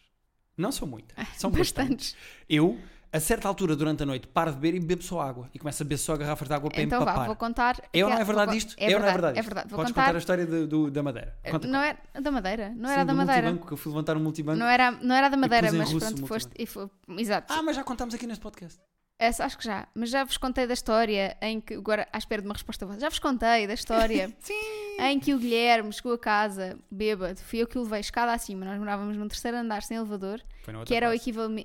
não 0.57 0.73
são 0.73 0.89
muitas, 0.89 1.17
são 1.37 1.49
bastantes. 1.49 2.15
Bastantes. 2.15 2.17
Eu, 2.49 2.77
a 3.13 3.21
certa 3.21 3.49
altura 3.49 3.75
durante 3.75 4.03
a 4.03 4.07
noite, 4.07 4.27
paro 4.27 4.53
de 4.53 4.59
beber 4.59 4.77
e 4.77 4.81
bebo 4.81 5.03
só 5.03 5.21
água. 5.21 5.49
E 5.55 5.59
começo 5.59 5.83
a 5.83 5.85
beber 5.85 5.97
só 5.99 6.17
garrafas 6.17 6.47
de 6.49 6.55
água 6.55 6.71
para 6.71 6.83
Então 6.83 6.99
vá, 7.01 7.05
empapar. 7.13 7.27
vou 7.27 7.37
contar. 7.37 7.77
É 7.93 8.05
ou 8.05 8.11
não 8.11 8.19
é 8.19 8.25
verdade 8.25 8.57
isto? 8.57 8.75
É, 8.79 8.95
ou 8.95 9.01
não 9.01 9.09
é 9.09 9.13
verdade, 9.13 9.39
é 9.39 9.43
verdade. 9.43 9.69
Vou 9.69 9.79
Podes 9.79 9.93
contar. 9.93 10.15
a 10.15 10.19
história 10.19 10.47
do, 10.47 10.67
do- 10.67 10.91
da 10.91 11.03
Madeira. 11.03 11.35
Conta, 11.51 11.67
Não 11.69 11.81
é 11.81 11.97
da 12.21 12.31
Madeira, 12.31 12.73
não 12.77 12.89
Sim, 12.89 12.95
era 12.95 13.05
da 13.05 13.15
Madeira. 13.15 13.43
multibanco, 13.43 13.67
que 13.67 13.73
eu 13.73 13.77
fui 13.77 13.91
levantar 13.93 14.17
um 14.17 14.21
multibanco. 14.21 14.59
Não 14.59 14.67
era, 14.67 14.91
não 14.91 15.15
era 15.15 15.29
da 15.29 15.37
Madeira, 15.37 15.73
mas 15.73 15.93
pronto, 15.93 16.27
foste. 16.27 16.51
E 16.59 16.67
foi, 16.67 16.89
exato. 17.17 17.53
Ah, 17.53 17.63
mas 17.63 17.77
já 17.77 17.83
contámos 17.85 18.15
aqui 18.15 18.27
neste 18.27 18.43
podcast. 18.43 18.79
Essa, 19.19 19.45
acho 19.45 19.59
que 19.59 19.65
já. 19.65 19.89
Mas 19.95 20.11
já 20.11 20.23
vos 20.23 20.37
contei 20.37 20.67
da 20.67 20.75
história 20.75 21.37
em 21.43 21.61
que. 21.61 21.75
Agora, 21.75 22.07
à 22.13 22.19
espera 22.19 22.41
de 22.41 22.47
uma 22.47 22.55
resposta 22.55 22.87
vossa. 22.87 23.01
Já 23.01 23.09
vos 23.09 23.19
contei 23.19 23.67
da 23.67 23.75
história 23.75 24.33
em 25.01 25.19
que 25.19 25.35
o 25.35 25.39
Guilherme 25.39 25.93
chegou 25.93 26.13
a 26.13 26.19
casa 26.19 26.79
bêbado. 26.91 27.41
Fui 27.41 27.59
eu 27.61 27.67
que 27.67 27.77
o 27.79 27.83
levei 27.83 27.99
escada 28.01 28.33
acima. 28.33 28.65
Nós 28.65 28.79
morávamos 28.79 29.17
num 29.17 29.27
terceiro 29.27 29.57
andar 29.57 29.83
sem 29.83 29.97
elevador, 29.97 30.41
que 30.87 30.95
era 30.95 31.09
o, 31.11 31.13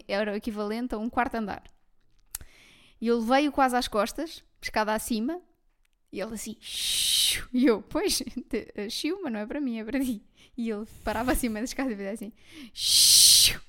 era 0.07 0.31
o 0.31 0.35
equivalente 0.35 0.95
a 0.95 0.97
um 0.97 1.09
quarto 1.09 1.35
andar. 1.35 1.61
E 2.99 3.07
eu 3.07 3.19
levei-o 3.19 3.51
quase 3.51 3.75
às 3.75 3.87
costas, 3.87 4.43
escada 4.61 4.93
acima, 4.93 5.39
e 6.11 6.19
ele 6.21 6.33
assim. 6.33 6.57
"Xiu." 6.59 7.45
E 7.53 7.65
eu, 7.67 7.81
pois, 7.83 8.17
te- 8.49 8.71
eh, 8.73 8.89
xiu, 8.89 9.19
mas 9.21 9.31
não 9.31 9.39
é 9.41 9.45
para 9.45 9.61
mim, 9.61 9.77
é 9.79 9.83
para 9.83 9.99
ti. 9.99 10.23
E 10.57 10.69
ele 10.71 10.85
parava 11.03 11.31
acima 11.33 11.59
da 11.59 11.65
escada 11.65 11.91
e 11.91 11.95
fazia 11.95 12.11
assim. 12.11 12.33
"Xiu." 12.73 13.59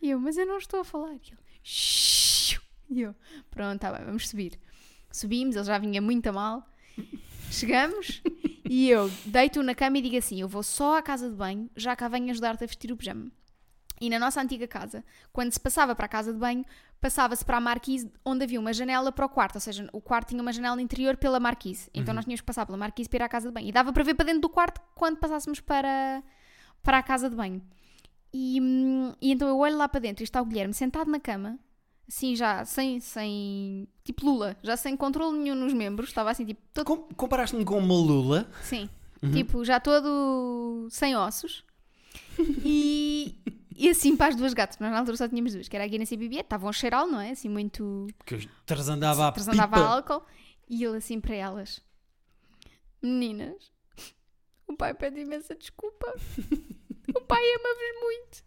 E 0.00 0.08
eu, 0.10 0.18
mas 0.20 0.38
eu 0.38 0.46
não 0.46 0.56
estou 0.58 0.80
a 0.80 0.84
falar. 0.84 1.12
E 1.12 1.16
ele, 1.16 1.38
"Xiu." 1.62 1.97
E 2.90 3.02
eu, 3.02 3.14
pronto, 3.50 3.80
tá 3.80 3.92
bem, 3.92 4.04
vamos 4.04 4.28
subir. 4.28 4.58
Subimos, 5.12 5.56
ele 5.56 5.64
já 5.64 5.78
vinha 5.78 6.00
muito 6.00 6.26
a 6.26 6.32
mal. 6.32 6.66
Chegamos 7.50 8.22
e 8.68 8.88
eu 8.88 9.10
deito-o 9.26 9.62
na 9.62 9.74
cama 9.74 9.98
e 9.98 10.02
digo 10.02 10.16
assim: 10.16 10.40
Eu 10.40 10.48
vou 10.48 10.62
só 10.62 10.96
à 10.96 11.02
casa 11.02 11.28
de 11.28 11.36
banho, 11.36 11.70
já 11.76 11.94
cá 11.94 12.08
venho 12.08 12.30
ajudar-te 12.30 12.64
a 12.64 12.66
vestir 12.66 12.90
o 12.90 12.96
pijama. 12.96 13.30
E 14.00 14.08
na 14.08 14.18
nossa 14.18 14.40
antiga 14.40 14.66
casa, 14.68 15.04
quando 15.32 15.52
se 15.52 15.58
passava 15.58 15.94
para 15.94 16.06
a 16.06 16.08
casa 16.08 16.32
de 16.32 16.38
banho, 16.38 16.64
passava-se 17.00 17.44
para 17.44 17.56
a 17.56 17.60
marquise, 17.60 18.10
onde 18.24 18.44
havia 18.44 18.60
uma 18.60 18.72
janela 18.72 19.10
para 19.10 19.26
o 19.26 19.28
quarto. 19.28 19.56
Ou 19.56 19.60
seja, 19.60 19.88
o 19.92 20.00
quarto 20.00 20.28
tinha 20.28 20.40
uma 20.40 20.52
janela 20.52 20.80
interior 20.80 21.16
pela 21.16 21.40
marquise. 21.40 21.90
Então 21.92 22.14
nós 22.14 22.24
tínhamos 22.24 22.40
que 22.40 22.46
passar 22.46 22.64
pela 22.64 22.78
marquise 22.78 23.08
para 23.08 23.18
ir 23.18 23.22
à 23.22 23.28
casa 23.28 23.48
de 23.48 23.54
banho. 23.54 23.68
E 23.68 23.72
dava 23.72 23.92
para 23.92 24.04
ver 24.04 24.14
para 24.14 24.26
dentro 24.26 24.42
do 24.42 24.48
quarto 24.48 24.80
quando 24.94 25.16
passássemos 25.16 25.60
para, 25.60 26.22
para 26.82 26.98
a 26.98 27.02
casa 27.02 27.28
de 27.28 27.34
banho. 27.34 27.60
E, 28.32 28.60
hum, 28.60 29.14
e 29.20 29.32
então 29.32 29.48
eu 29.48 29.58
olho 29.58 29.76
lá 29.76 29.88
para 29.88 30.00
dentro 30.00 30.22
e 30.22 30.24
está 30.24 30.40
o 30.40 30.44
Guilherme 30.44 30.74
sentado 30.74 31.10
na 31.10 31.18
cama, 31.18 31.58
assim 32.08 32.34
já 32.34 32.64
sem, 32.64 32.98
sem 33.00 33.86
tipo 34.04 34.24
Lula, 34.24 34.56
já 34.62 34.76
sem 34.76 34.96
controle 34.96 35.38
nenhum 35.38 35.54
nos 35.54 35.72
membros, 35.74 36.08
estava 36.08 36.30
assim 36.30 36.44
tipo 36.46 36.60
todo 36.72 36.86
Com- 36.86 37.02
Comparaste-me 37.14 37.64
com 37.64 37.78
uma 37.78 37.94
Lula. 37.94 38.50
Sim. 38.62 38.88
Tipo, 39.32 39.64
já 39.64 39.80
todo 39.80 40.86
sem 40.90 41.16
ossos. 41.16 41.64
E, 42.64 43.34
e 43.74 43.88
assim 43.90 44.16
para 44.16 44.28
as 44.28 44.36
duas 44.36 44.54
gatas. 44.54 44.78
Nós 44.78 44.92
na 44.92 44.98
altura 45.00 45.16
só 45.16 45.28
tínhamos 45.28 45.52
duas, 45.54 45.68
que 45.68 45.74
era 45.76 45.84
a 45.84 45.88
Guinness 45.88 46.12
e 46.12 46.14
a 46.14 46.18
Bibi. 46.18 46.38
Estavam 46.38 46.68
a 46.68 46.72
cheirá-lo, 46.72 47.10
não 47.10 47.20
é? 47.20 47.30
Assim, 47.30 47.48
muito. 47.48 48.06
Que 48.24 48.48
transandava 48.64 49.26
a 49.26 49.32
Transandava 49.32 49.76
pipa. 49.76 49.88
álcool. 49.88 50.26
E 50.68 50.84
ele 50.84 50.98
assim 50.98 51.20
para 51.20 51.34
elas: 51.34 51.80
Meninas, 53.02 53.72
o 54.68 54.74
pai 54.76 54.94
pede 54.94 55.20
imensa 55.20 55.54
desculpa. 55.56 56.14
O 57.14 57.20
pai 57.22 57.42
ama-vos 57.42 58.00
muito. 58.02 58.44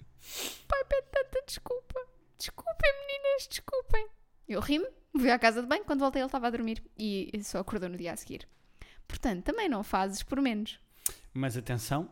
O 0.64 0.68
pai 0.68 0.84
pede 0.86 1.08
tanta 1.12 1.44
desculpa. 1.46 2.00
Desculpem, 2.42 2.92
meninas, 3.08 3.48
desculpem. 3.48 4.08
Eu 4.50 4.60
ri-me, 4.62 4.88
fui 5.16 5.30
à 5.30 5.38
casa 5.38 5.62
de 5.62 5.68
banho. 5.68 5.86
Quando 5.86 6.00
voltei, 6.00 6.22
ele 6.22 6.26
estava 6.28 6.48
a 6.48 6.50
dormir 6.50 6.82
e 6.98 7.32
só 7.44 7.60
acordou 7.60 7.88
no 7.88 7.96
dia 7.98 8.14
a 8.14 8.18
seguir. 8.18 8.48
Portanto, 9.08 9.44
também 9.44 9.70
não 9.70 9.84
fazes 9.84 10.24
por 10.24 10.42
menos. 10.42 10.80
Mas 11.34 11.56
atenção, 11.56 12.10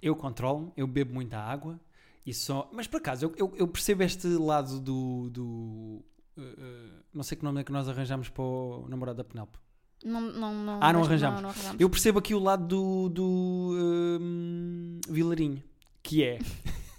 eu 0.00 0.16
controlo, 0.16 0.72
eu 0.76 0.86
bebo 0.86 1.14
muita 1.14 1.38
água 1.38 1.80
e 2.26 2.34
só. 2.34 2.68
Mas 2.72 2.86
por 2.88 2.96
acaso, 2.98 3.26
eu, 3.26 3.34
eu- 3.36 3.54
eu 3.56 3.68
percebo 3.68 4.02
este 4.02 4.26
lado 4.26 4.80
do. 4.80 5.30
do 5.30 6.04
uh, 6.36 7.02
não 7.14 7.22
sei 7.22 7.36
que 7.38 7.44
nome 7.44 7.60
é 7.60 7.64
que 7.64 7.70
nós 7.72 7.88
arranjamos 7.88 8.28
para 8.28 8.42
o 8.42 8.86
namorado 8.88 9.18
da 9.18 9.24
Penelope. 9.24 9.58
Não, 10.04 10.20
não, 10.20 10.52
não, 10.52 10.78
Ah, 10.82 10.92
não 10.92 11.04
arranjamos. 11.04 11.40
Não, 11.40 11.50
arranjamos. 11.50 11.80
Eu 11.80 11.88
percebo 11.88 12.18
aqui 12.18 12.34
o 12.34 12.40
lado 12.40 12.66
do. 12.66 13.08
do 13.08 14.18
hum, 14.20 15.00
Vilarinho, 15.08 15.62
que 16.02 16.24
é. 16.24 16.38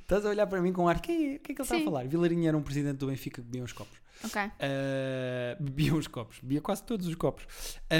Estás 0.00 0.24
a 0.24 0.28
olhar 0.28 0.46
para 0.46 0.60
mim 0.60 0.72
com 0.72 0.88
ar. 0.88 0.96
É? 0.96 0.98
O 0.98 1.02
que 1.02 1.12
é 1.12 1.38
que 1.38 1.52
ele 1.52 1.62
está 1.62 1.76
a 1.76 1.80
falar? 1.80 2.06
Vilarinho 2.06 2.48
era 2.48 2.56
um 2.56 2.62
presidente 2.62 2.98
do 2.98 3.06
Benfica 3.06 3.40
que 3.40 3.46
bebia 3.46 3.64
uns 3.64 3.72
copos. 3.72 3.98
Ok. 4.24 4.42
Uh, 4.42 5.62
bebia 5.62 5.94
uns 5.94 6.08
copos, 6.08 6.40
bebia 6.40 6.60
quase 6.60 6.82
todos 6.82 7.06
os 7.06 7.14
copos. 7.14 7.46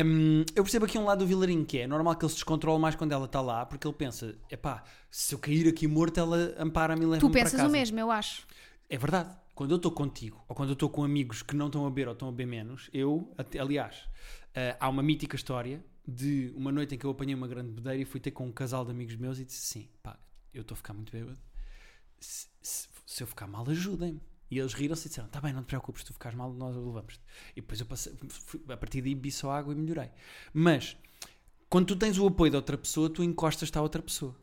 Um, 0.05 0.45
eu 0.55 0.65
percebo 0.65 0.85
aqui 0.85 0.99
um 0.99 1.05
lado 1.05 1.21
do 1.21 1.27
Vilarinho 1.27 1.65
que 1.65 1.79
é 1.79 1.87
normal 1.87 2.17
que 2.17 2.25
ele 2.25 2.31
se 2.31 2.37
descontrole 2.37 2.81
mais 2.81 2.95
quando 2.95 3.13
ela 3.13 3.27
está 3.27 3.41
lá, 3.41 3.65
porque 3.65 3.87
ele 3.87 3.95
pensa: 3.95 4.35
epá, 4.51 4.83
se 5.11 5.35
eu 5.35 5.39
cair 5.39 5.69
aqui 5.69 5.87
morto, 5.87 6.19
ela 6.19 6.55
ampara-me 6.59 7.03
e 7.03 7.07
leva-me 7.07 7.21
Tu 7.21 7.33
pensas 7.33 7.61
o 7.61 7.69
mesmo, 7.69 7.99
eu 7.99 8.11
acho. 8.11 8.47
É 8.89 8.97
verdade. 8.97 9.37
Quando 9.55 9.73
eu 9.73 9.77
estou 9.77 9.91
contigo, 9.91 10.45
ou 10.49 10.55
quando 10.55 10.69
eu 10.69 10.75
estou 10.75 10.89
com 10.89 11.03
amigos 11.03 11.43
que 11.43 11.57
não 11.57 11.67
estão 11.67 11.85
a 11.85 11.91
beber 11.91 12.07
ou 12.07 12.13
estão 12.13 12.29
a 12.29 12.31
beber 12.31 12.47
menos, 12.47 12.89
eu, 12.93 13.35
aliás, 13.61 13.97
uh, 13.97 14.77
há 14.79 14.89
uma 14.89 15.03
mítica 15.03 15.35
história 15.35 15.85
de 16.07 16.53
uma 16.57 16.71
noite 16.71 16.95
em 16.95 16.99
que 16.99 17.05
eu 17.05 17.11
apanhei 17.11 17.35
uma 17.35 17.49
grande 17.49 17.71
bebedeira 17.71 18.01
e 18.01 18.05
fui 18.05 18.21
ter 18.21 18.31
com 18.31 18.47
um 18.47 18.53
casal 18.53 18.85
de 18.85 18.93
amigos 18.93 19.17
meus 19.17 19.39
e 19.39 19.45
disse 19.45 19.79
assim: 19.79 19.89
pá, 20.03 20.19
eu 20.55 20.63
estou 20.63 20.75
a 20.75 20.77
ficar 20.77 20.95
muito 20.95 21.13
bêbado. 21.13 21.39
Se, 22.21 22.47
se- 22.63 22.89
se 23.07 23.23
eu 23.23 23.27
ficar 23.27 23.47
mal, 23.47 23.69
ajudem-me. 23.69 24.21
E 24.51 24.59
eles 24.59 24.73
riram-se 24.73 25.07
e 25.07 25.09
disseram: 25.09 25.29
tá 25.29 25.41
bem, 25.41 25.53
não 25.53 25.63
te 25.63 25.67
preocupes, 25.67 26.03
tu 26.05 26.13
ficares 26.13 26.37
mal, 26.37 26.53
nós 26.53 26.75
levamos-te. 26.75 27.21
E 27.55 27.61
depois 27.61 27.81
eu 27.81 27.87
passei, 27.87 28.15
a 28.69 28.77
partir 28.77 29.03
daí 29.03 29.15
bebi 29.15 29.31
só 29.31 29.51
água 29.51 29.73
e 29.73 29.77
melhorei. 29.77 30.11
Mas, 30.55 30.97
quando 31.69 31.87
tu 31.87 31.97
tens 31.97 32.19
o 32.19 32.27
apoio 32.27 32.51
de 32.51 32.57
outra 32.57 32.79
pessoa, 32.79 33.11
tu 33.11 33.23
encostas-te 33.23 33.77
à 33.77 33.83
outra 33.83 34.03
pessoa. 34.03 34.35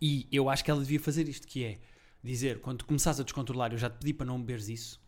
E 0.00 0.28
eu 0.30 0.50
acho 0.50 0.64
que 0.64 0.70
ela 0.70 0.80
devia 0.80 1.00
fazer 1.00 1.28
isto, 1.28 1.46
que 1.46 1.64
é 1.64 1.80
dizer, 2.22 2.60
quando 2.60 2.78
tu 2.78 2.86
começares 2.86 3.20
a 3.20 3.22
descontrolar, 3.22 3.72
eu 3.72 3.78
já 3.78 3.88
te 3.88 3.98
pedi 3.98 4.12
para 4.12 4.26
não 4.26 4.38
beberes 4.38 4.68
isso, 4.68 5.00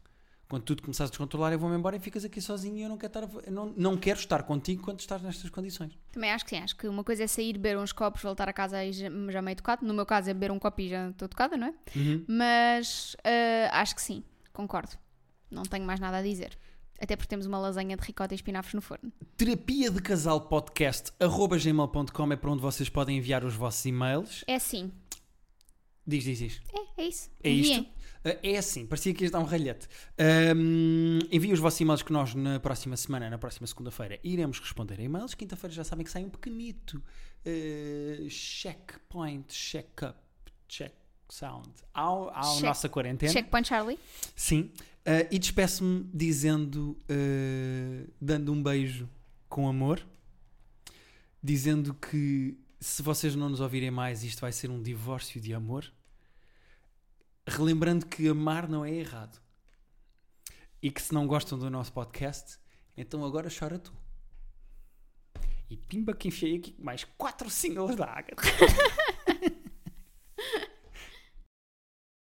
Quando 0.48 0.62
tudo 0.62 0.82
começares 0.82 1.10
a 1.10 1.12
descontrolar, 1.12 1.52
eu 1.52 1.58
vou-me 1.58 1.76
embora 1.76 1.96
e 1.96 1.98
ficas 1.98 2.24
aqui 2.24 2.40
sozinho 2.40 2.76
e 2.76 2.82
eu 2.82 2.88
não 2.88 2.96
quero 2.96 3.24
estar, 3.24 3.46
eu 3.46 3.52
não, 3.52 3.74
não 3.76 3.96
quero 3.96 4.18
estar 4.18 4.44
contigo 4.44 4.82
quando 4.82 5.00
estás 5.00 5.20
nestas 5.20 5.50
condições. 5.50 5.98
Também 6.12 6.30
acho 6.30 6.44
que 6.44 6.50
sim, 6.50 6.58
acho 6.58 6.76
que 6.76 6.86
uma 6.86 7.02
coisa 7.02 7.24
é 7.24 7.26
sair, 7.26 7.54
beber 7.54 7.76
uns 7.78 7.92
copos, 7.92 8.22
voltar 8.22 8.48
a 8.48 8.52
casa 8.52 8.84
e 8.84 8.92
já, 8.92 9.08
já 9.30 9.42
meio 9.42 9.56
tocado. 9.56 9.84
No 9.84 9.92
meu 9.92 10.06
caso 10.06 10.30
é 10.30 10.34
beber 10.34 10.52
um 10.52 10.58
copo 10.58 10.80
e 10.80 10.88
já 10.88 11.10
estou 11.10 11.28
tocada, 11.28 11.56
não 11.56 11.66
é? 11.66 11.74
Mas 12.28 13.16
eh, 13.24 13.68
acho 13.72 13.96
que 13.96 14.02
sim, 14.02 14.22
concordo. 14.52 14.92
Não 15.50 15.64
tenho 15.64 15.84
mais 15.84 15.98
nada 15.98 16.18
a 16.18 16.22
dizer. 16.22 16.56
Até 17.00 17.16
porque 17.16 17.28
temos 17.28 17.46
uma 17.46 17.58
lasanha 17.58 17.96
de 17.96 18.02
ricota 18.02 18.32
e 18.32 18.36
espinafres 18.36 18.74
no 18.74 18.80
forno. 18.80 19.12
Terapia 19.36 19.90
de 19.90 20.00
Casal 20.00 20.40
Podcast, 20.42 21.12
arroba 21.20 21.58
gmail.com 21.58 22.32
é 22.32 22.36
para 22.36 22.50
onde 22.50 22.62
vocês 22.62 22.88
podem 22.88 23.18
enviar 23.18 23.44
os 23.44 23.54
vossos 23.54 23.84
e-mails. 23.84 24.44
É 24.46 24.58
sim. 24.58 24.90
Diz, 26.06 26.22
diz, 26.24 26.38
diz. 26.38 26.60
É, 26.72 27.02
é 27.02 27.08
isso. 27.08 27.30
É 27.42 27.50
Enviem. 27.50 27.80
isto? 27.80 27.95
Uh, 28.26 28.38
É 28.42 28.56
assim, 28.58 28.84
parecia 28.86 29.14
que 29.14 29.22
ias 29.24 29.30
dar 29.30 29.38
um 29.38 29.44
ralhete. 29.44 29.86
Um, 30.56 31.18
enviem 31.30 31.52
os 31.52 31.60
vossos 31.60 31.80
e-mails 31.80 32.02
que 32.02 32.12
nós 32.12 32.34
na 32.34 32.58
próxima 32.58 32.96
semana, 32.96 33.30
na 33.30 33.38
próxima 33.38 33.66
segunda-feira, 33.66 34.18
iremos 34.24 34.58
responder 34.58 34.98
a 35.00 35.02
e-mails. 35.04 35.34
Quinta-feira 35.34 35.72
já 35.74 35.84
sabem 35.84 36.04
que 36.04 36.10
sai 36.10 36.24
um 36.24 36.30
pequenito 36.30 36.94
uh, 37.46 38.28
checkpoint, 38.30 39.52
check-up, 39.54 40.18
check 40.68 40.92
sound 41.28 41.68
ao, 41.92 42.30
à 42.30 42.40
Check- 42.42 42.62
nossa 42.64 42.88
quarentena. 42.88 43.32
Checkpoint 43.32 43.68
Charlie. 43.68 43.98
Sim. 44.34 44.70
Uh, 45.06 45.26
e 45.30 45.38
despeço-me 45.38 46.08
dizendo, 46.12 46.96
uh, 47.08 48.10
dando 48.20 48.52
um 48.52 48.60
beijo 48.62 49.08
com 49.48 49.68
amor, 49.68 50.04
dizendo 51.42 51.94
que 51.94 52.56
se 52.80 53.02
vocês 53.02 53.34
não 53.36 53.48
nos 53.48 53.60
ouvirem 53.60 53.90
mais, 53.90 54.24
isto 54.24 54.40
vai 54.40 54.50
ser 54.52 54.68
um 54.70 54.82
divórcio 54.82 55.40
de 55.40 55.54
amor. 55.54 55.84
Relembrando 57.46 58.06
que 58.06 58.28
amar 58.28 58.68
não 58.68 58.84
é 58.84 58.92
errado. 58.92 59.40
E 60.82 60.90
que 60.90 61.00
se 61.00 61.14
não 61.14 61.26
gostam 61.26 61.58
do 61.58 61.70
nosso 61.70 61.92
podcast, 61.92 62.58
então 62.96 63.24
agora 63.24 63.48
chora 63.56 63.78
tu. 63.78 63.92
E 65.68 65.76
pimba 65.76 66.14
que 66.14 66.28
enfiei 66.28 66.56
aqui 66.56 66.74
mais 66.78 67.04
quatro 67.16 67.48
singles 67.50 67.96
da 67.96 68.06
Agatha. 68.06 68.42